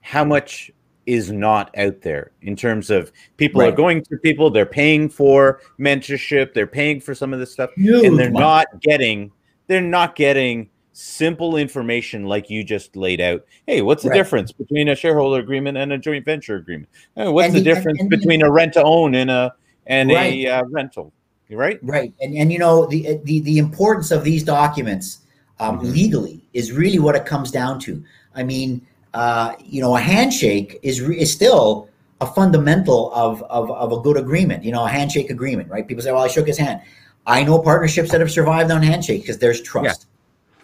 [0.00, 0.70] how much
[1.06, 3.72] is not out there in terms of people right.
[3.72, 7.70] are going to people they're paying for mentorship they're paying for some of this stuff
[7.76, 8.44] Huge and they're money.
[8.44, 9.30] not getting
[9.68, 13.44] they're not getting simple information like you just laid out.
[13.66, 14.16] Hey, what's the right.
[14.16, 16.88] difference between a shareholder agreement and a joint venture agreement?
[17.14, 19.30] Hey, what's and the, the difference and, and between the, a rent to own and
[19.30, 19.54] a
[19.86, 20.32] and right.
[20.32, 21.12] a uh, rental?
[21.50, 25.20] Right, right, and and you know the the the importance of these documents
[25.60, 25.92] um, mm-hmm.
[25.92, 28.02] legally is really what it comes down to.
[28.34, 28.84] I mean,
[29.14, 31.88] uh, you know, a handshake is is still
[32.20, 34.64] a fundamental of, of of a good agreement.
[34.64, 35.86] You know, a handshake agreement, right?
[35.86, 36.80] People say, "Well, I shook his hand."
[37.28, 40.02] I know partnerships that have survived on handshake because there's trust.
[40.02, 40.05] Yeah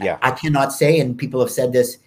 [0.05, 0.18] yeah.
[0.22, 1.98] I cannot say, and people have said this.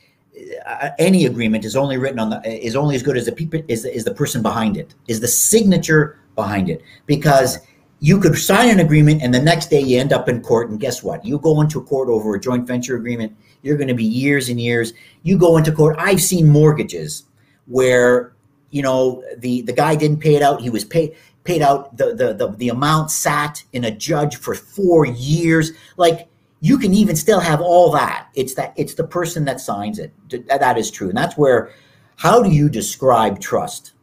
[0.66, 3.62] Uh, any agreement is only written on the is only as good as the people
[3.70, 7.60] is is the person behind it is the signature behind it because
[8.00, 10.80] you could sign an agreement and the next day you end up in court and
[10.80, 14.04] guess what you go into court over a joint venture agreement you're going to be
[14.04, 14.94] years and years
[15.24, 17.24] you go into court i've seen mortgages
[17.68, 18.34] where
[18.72, 21.16] you know the the guy didn't pay it out he was paid
[21.46, 26.28] paid out the the the, the amount sat in a judge for 4 years like
[26.66, 28.28] you can even still have all that.
[28.34, 30.12] It's that it's the person that signs it.
[30.48, 31.10] That is true.
[31.10, 31.72] And that's where
[32.16, 33.94] how do you describe trust?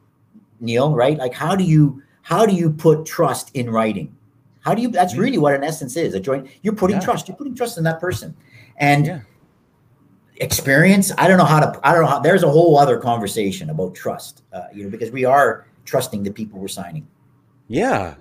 [0.61, 1.19] Neil, right?
[1.19, 4.15] Like how do you how do you put trust in writing?
[4.61, 7.05] How do you that's really what in essence is a joint you're putting yeah.
[7.05, 8.33] trust, you're putting trust in that person.
[8.77, 9.21] And yeah.
[10.37, 13.71] experience, I don't know how to I don't know how there's a whole other conversation
[13.71, 14.45] about trust.
[14.53, 17.09] Uh, you know, because we are trusting the people we're signing.
[17.67, 18.15] Yeah,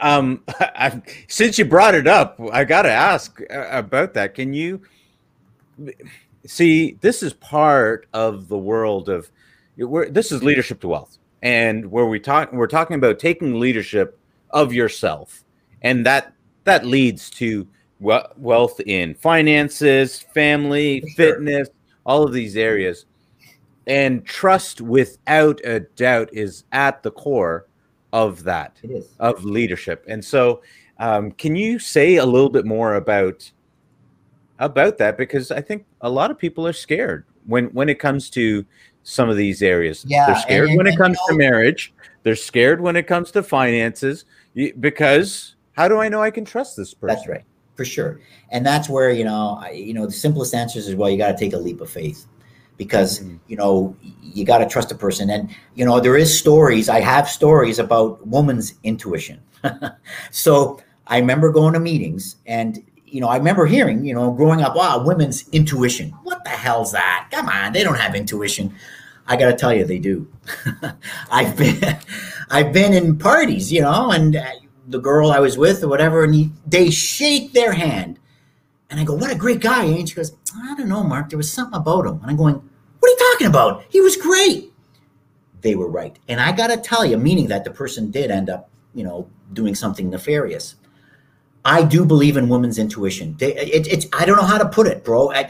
[0.00, 4.34] um, I, since you brought it up, I got to ask uh, about that.
[4.34, 4.82] Can you
[6.46, 6.98] see?
[7.00, 9.30] This is part of the world of
[9.76, 14.18] this is leadership to wealth, and where we talk, we're talking about taking leadership
[14.50, 15.44] of yourself,
[15.82, 16.32] and that
[16.64, 17.66] that leads to
[18.00, 21.10] wealth in finances, family, sure.
[21.16, 21.68] fitness,
[22.04, 23.06] all of these areas,
[23.86, 27.67] and trust without a doubt is at the core
[28.12, 28.80] of that
[29.18, 30.04] of leadership.
[30.08, 30.62] And so
[30.98, 33.50] um, can you say a little bit more about
[34.58, 35.16] about that?
[35.16, 38.64] Because i think a lot of people are scared when when it comes to
[39.02, 40.04] some of these areas.
[40.06, 41.92] Yeah, they're scared and, when and, it comes you know, to marriage.
[42.22, 44.24] They're scared when it comes to finances
[44.80, 47.16] because how do i know i can trust this person?
[47.16, 47.44] That's right
[47.78, 48.20] for sure.
[48.50, 51.30] And that's where you know I, you know the simplest answers is well you got
[51.30, 52.26] to take a leap of faith
[52.78, 53.38] because mm.
[53.48, 55.28] you know you got to trust a person.
[55.28, 59.42] And you know there is stories i have stories about woman's intuition.
[60.30, 64.62] So i remember going to meetings and you know i remember hearing you know growing
[64.62, 67.28] up wow women's intuition what the hell's that?
[67.30, 68.74] Come on they don't have intuition.
[69.30, 70.26] I got to tell you they do.
[71.30, 71.98] I've been
[72.50, 74.44] i've been in parties you know and uh,
[74.86, 78.18] the girl i was with or whatever and he, they shake their hand
[78.90, 79.84] and I go, what a great guy.
[79.84, 81.28] And she goes, I don't know, Mark.
[81.28, 82.20] There was something about him.
[82.22, 83.84] And I'm going, what are you talking about?
[83.88, 84.72] He was great.
[85.60, 86.18] They were right.
[86.28, 89.28] And I got to tell you, meaning that the person did end up, you know,
[89.52, 90.76] doing something nefarious.
[91.64, 93.36] I do believe in women's intuition.
[93.38, 95.30] They, it, it's I don't know how to put it, bro.
[95.32, 95.44] I,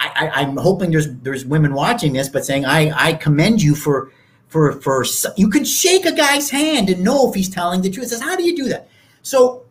[0.00, 4.12] am hoping there's there's women watching this, but saying I I commend you for
[4.46, 5.04] for for
[5.36, 8.06] you can shake a guy's hand and know if he's telling the truth.
[8.06, 8.88] It says how do you do that?
[9.22, 9.66] So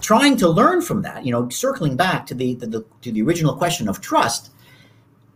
[0.00, 3.22] trying to learn from that, you know, circling back to the, the, the, to the
[3.22, 4.50] original question of trust,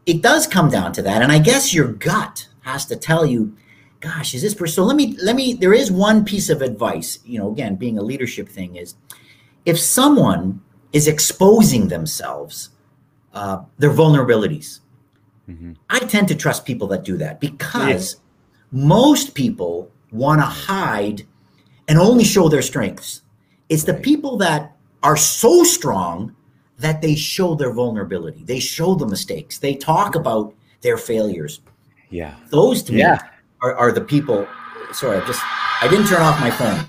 [0.06, 1.22] it does come down to that.
[1.22, 3.56] And I guess your gut has to tell you,
[4.00, 4.74] gosh, is this person?
[4.74, 5.54] So let me let me.
[5.54, 8.94] There is one piece of advice, you know, again, being a leadership thing is,
[9.64, 10.61] if someone
[10.92, 12.70] is exposing themselves,
[13.34, 14.80] uh, their vulnerabilities,
[15.48, 15.72] mm-hmm.
[15.90, 18.16] I tend to trust people that do that because
[18.70, 21.26] most people want to hide
[21.86, 23.22] and only show their strengths.
[23.68, 26.34] It's the people that are so strong
[26.78, 28.44] that they show their vulnerability.
[28.44, 29.58] They show the mistakes.
[29.58, 31.60] They talk about their failures.
[32.10, 32.36] Yeah.
[32.50, 33.12] Those to yeah.
[33.12, 33.18] me
[33.62, 34.46] are, are the people.
[34.92, 35.42] Sorry, I just
[35.82, 36.86] I didn't turn off my phone.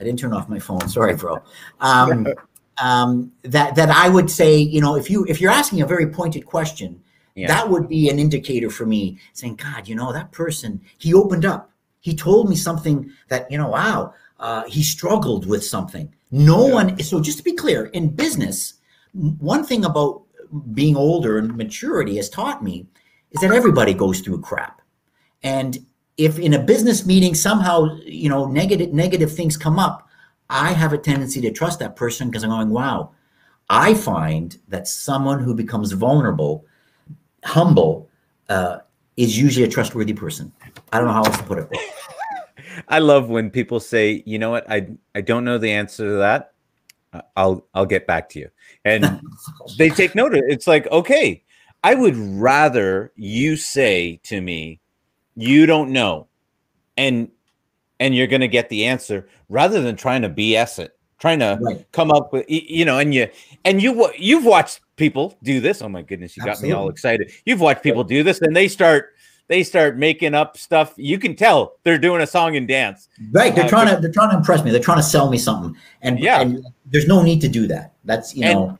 [0.00, 0.88] I didn't turn off my phone.
[0.88, 1.42] Sorry, bro.
[1.80, 2.26] Um,
[2.82, 6.08] um, that that I would say, you know, if you if you're asking a very
[6.08, 7.00] pointed question,
[7.34, 7.48] yeah.
[7.48, 11.44] that would be an indicator for me saying, God, you know, that person, he opened
[11.44, 11.70] up.
[12.00, 16.12] He told me something that, you know, wow, uh, he struggled with something.
[16.30, 16.74] No yeah.
[16.74, 17.02] one.
[17.02, 18.74] So just to be clear, in business,
[19.12, 20.22] one thing about
[20.72, 22.86] being older and maturity has taught me
[23.30, 24.80] is that everybody goes through crap,
[25.42, 25.78] and
[26.16, 30.08] if in a business meeting somehow you know negative negative things come up,
[30.48, 33.12] I have a tendency to trust that person because I'm going, wow.
[33.72, 36.64] I find that someone who becomes vulnerable,
[37.44, 38.10] humble,
[38.48, 38.78] uh,
[39.16, 40.52] is usually a trustworthy person.
[40.92, 41.68] I don't know how else to put it.
[42.88, 44.70] I love when people say, "You know what?
[44.70, 46.52] I I don't know the answer to that.
[47.12, 48.50] Uh, I'll I'll get back to you."
[48.84, 49.20] And
[49.78, 50.44] they take note of it.
[50.48, 51.42] It's like, "Okay,
[51.82, 54.80] I would rather you say to me,
[55.36, 56.28] you don't know."
[56.96, 57.30] And
[58.00, 61.58] and you're going to get the answer rather than trying to BS it, trying to
[61.60, 61.86] right.
[61.92, 63.28] come up with you know, and you
[63.64, 65.82] and you you've watched people do this.
[65.82, 66.70] Oh my goodness, you Absolutely.
[66.70, 67.30] got me all excited.
[67.44, 69.14] You've watched people do this and they start
[69.50, 70.94] they start making up stuff.
[70.96, 73.08] You can tell they're doing a song and dance.
[73.32, 73.52] Right.
[73.52, 74.70] They're uh, trying to they're trying to impress me.
[74.70, 75.76] They're trying to sell me something.
[76.02, 77.94] And yeah, and there's no need to do that.
[78.04, 78.78] That's you and, know.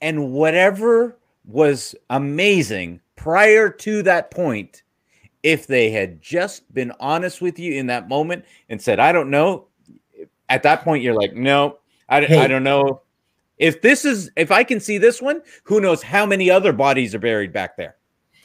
[0.00, 4.82] And whatever was amazing prior to that point,
[5.44, 9.30] if they had just been honest with you in that moment and said, I don't
[9.30, 9.68] know,
[10.48, 12.40] at that point you're like, no, I, hey.
[12.40, 13.02] I don't know.
[13.58, 17.14] If this is if I can see this one, who knows how many other bodies
[17.14, 17.94] are buried back there?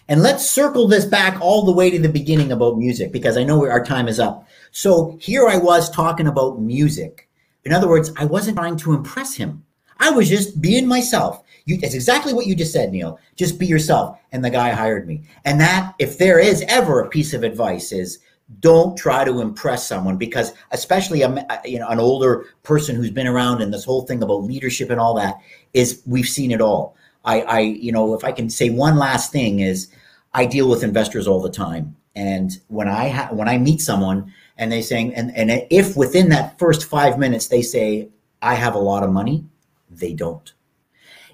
[0.07, 3.43] And let's circle this back all the way to the beginning about music because I
[3.43, 4.47] know our time is up.
[4.71, 7.27] So here I was talking about music.
[7.63, 9.63] In other words, I wasn't trying to impress him.
[9.99, 11.43] I was just being myself.
[11.65, 13.19] You, exactly what you just said, Neil.
[13.35, 14.19] Just be yourself.
[14.31, 15.23] And the guy hired me.
[15.45, 18.19] And that, if there is ever a piece of advice, is
[18.59, 23.25] don't try to impress someone because, especially a, you know, an older person who's been
[23.25, 25.35] around and this whole thing about leadership and all that
[25.73, 26.95] is we've seen it all.
[27.23, 29.87] I, I, you know, if I can say one last thing is,
[30.35, 34.33] I deal with investors all the time, and when I ha- when I meet someone
[34.57, 38.09] and they saying, and and if within that first five minutes they say,
[38.41, 39.45] I have a lot of money,
[39.89, 40.51] they don't.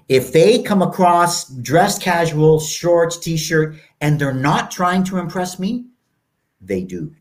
[0.08, 5.86] If they come across dressed casual, shorts, t-shirt, and they're not trying to impress me,
[6.60, 7.12] they do.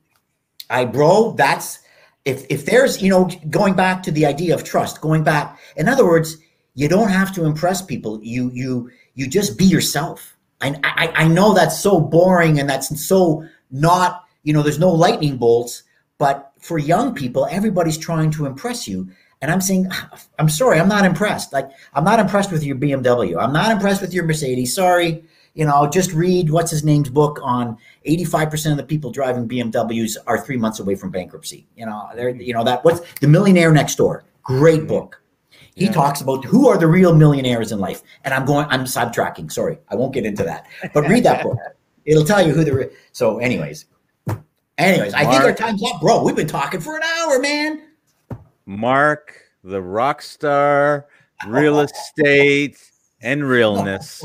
[0.70, 1.80] I bro, that's
[2.26, 5.60] if if there's you know going back to the idea of trust, going back.
[5.78, 6.38] In other words,
[6.76, 8.20] you don't have to impress people.
[8.22, 10.38] You you you just be yourself.
[10.62, 14.90] I, I I know that's so boring and that's so not you know there's no
[14.92, 15.84] lightning bolts.
[16.22, 19.10] But for young people, everybody's trying to impress you.
[19.42, 19.88] And I'm saying,
[20.40, 21.52] I'm sorry, I'm not impressed.
[21.52, 23.42] Like, I'm not impressed with your BMW.
[23.42, 24.76] I'm not impressed with your Mercedes.
[24.76, 25.24] Sorry.
[25.56, 27.76] You know, just read what's his name's book on
[28.08, 31.68] 85% of the people driving BMWs are three months away from bankruptcy.
[31.76, 34.24] You know, they're, you know, that what's the millionaire next door.
[34.44, 34.90] Great mm-hmm.
[34.90, 35.21] book.
[35.82, 35.94] He yeah.
[35.94, 38.04] talks about who are the real millionaires in life.
[38.24, 39.52] And I'm going, I'm sidetracking.
[39.52, 40.68] Sorry, I won't get into that.
[40.94, 41.58] But read that book.
[42.06, 42.72] It'll tell you who the.
[42.72, 43.86] Re- so, anyways,
[44.78, 46.24] anyways, Mark, I think our time's up, bro.
[46.24, 47.88] We've been talking for an hour, man.
[48.68, 51.08] Mark, the rock star,
[51.48, 51.80] real
[52.20, 52.78] estate,
[53.24, 54.24] and realness.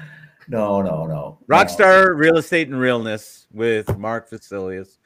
[0.48, 1.38] no, no, no.
[1.50, 4.98] Rockstar Real Estate and Realness with Mark Vosylius.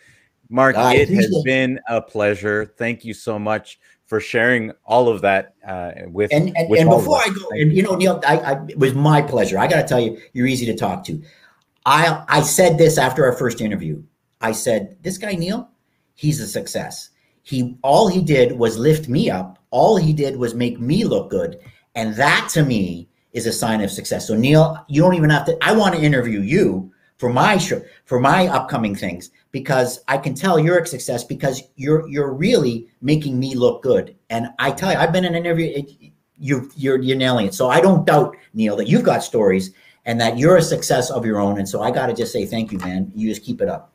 [0.49, 2.75] Mark, I it has appreciate- been a pleasure.
[2.77, 6.33] Thank you so much for sharing all of that uh, with.
[6.33, 7.19] And and, with and before.
[7.19, 9.59] I go, and you know, Neil, I, I it was my pleasure.
[9.59, 11.23] I got to tell you, you're easy to talk to.
[11.87, 14.03] I I said this after our first interview.
[14.41, 15.71] I said, this guy Neil,
[16.15, 17.11] he's a success.
[17.43, 19.59] He all he did was lift me up.
[19.71, 21.59] All he did was make me look good,
[21.95, 24.29] and that to me is a sign of success.
[24.29, 25.57] So Neil, you don't even have to.
[25.63, 26.92] I want to interview you
[27.23, 31.63] for my show, for my upcoming things, because I can tell you're a success because
[31.77, 34.17] you're you're really making me look good.
[34.29, 35.71] And I tell you, I've been in an interview.
[35.73, 37.55] It, you you're you're nailing it.
[37.55, 39.71] So I don't doubt Neil that you've got stories
[40.05, 41.59] and that you're a success of your own.
[41.59, 43.13] And so I got to just say thank you, man.
[43.15, 43.92] You just keep it up.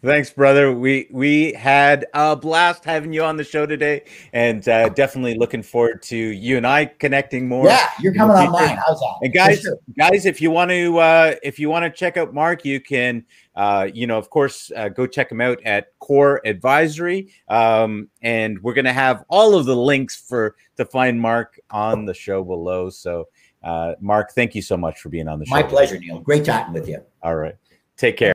[0.00, 0.72] Thanks, brother.
[0.72, 5.60] We we had a blast having you on the show today, and uh, definitely looking
[5.60, 7.66] forward to you and I connecting more.
[7.66, 8.52] Yeah, you're coming on future.
[8.52, 8.78] mine.
[8.86, 9.18] How's that?
[9.22, 9.76] And guys, sure.
[9.98, 13.24] guys, if you want to, uh, if you want to check out Mark, you can,
[13.56, 18.62] uh, you know, of course, uh, go check him out at Core Advisory, um, and
[18.62, 22.88] we're gonna have all of the links for to find Mark on the show below.
[22.88, 23.26] So,
[23.64, 25.56] uh, Mark, thank you so much for being on the show.
[25.56, 26.20] my pleasure, Neil.
[26.20, 27.02] Great chatting with you.
[27.20, 27.56] All right,
[27.96, 28.32] take care.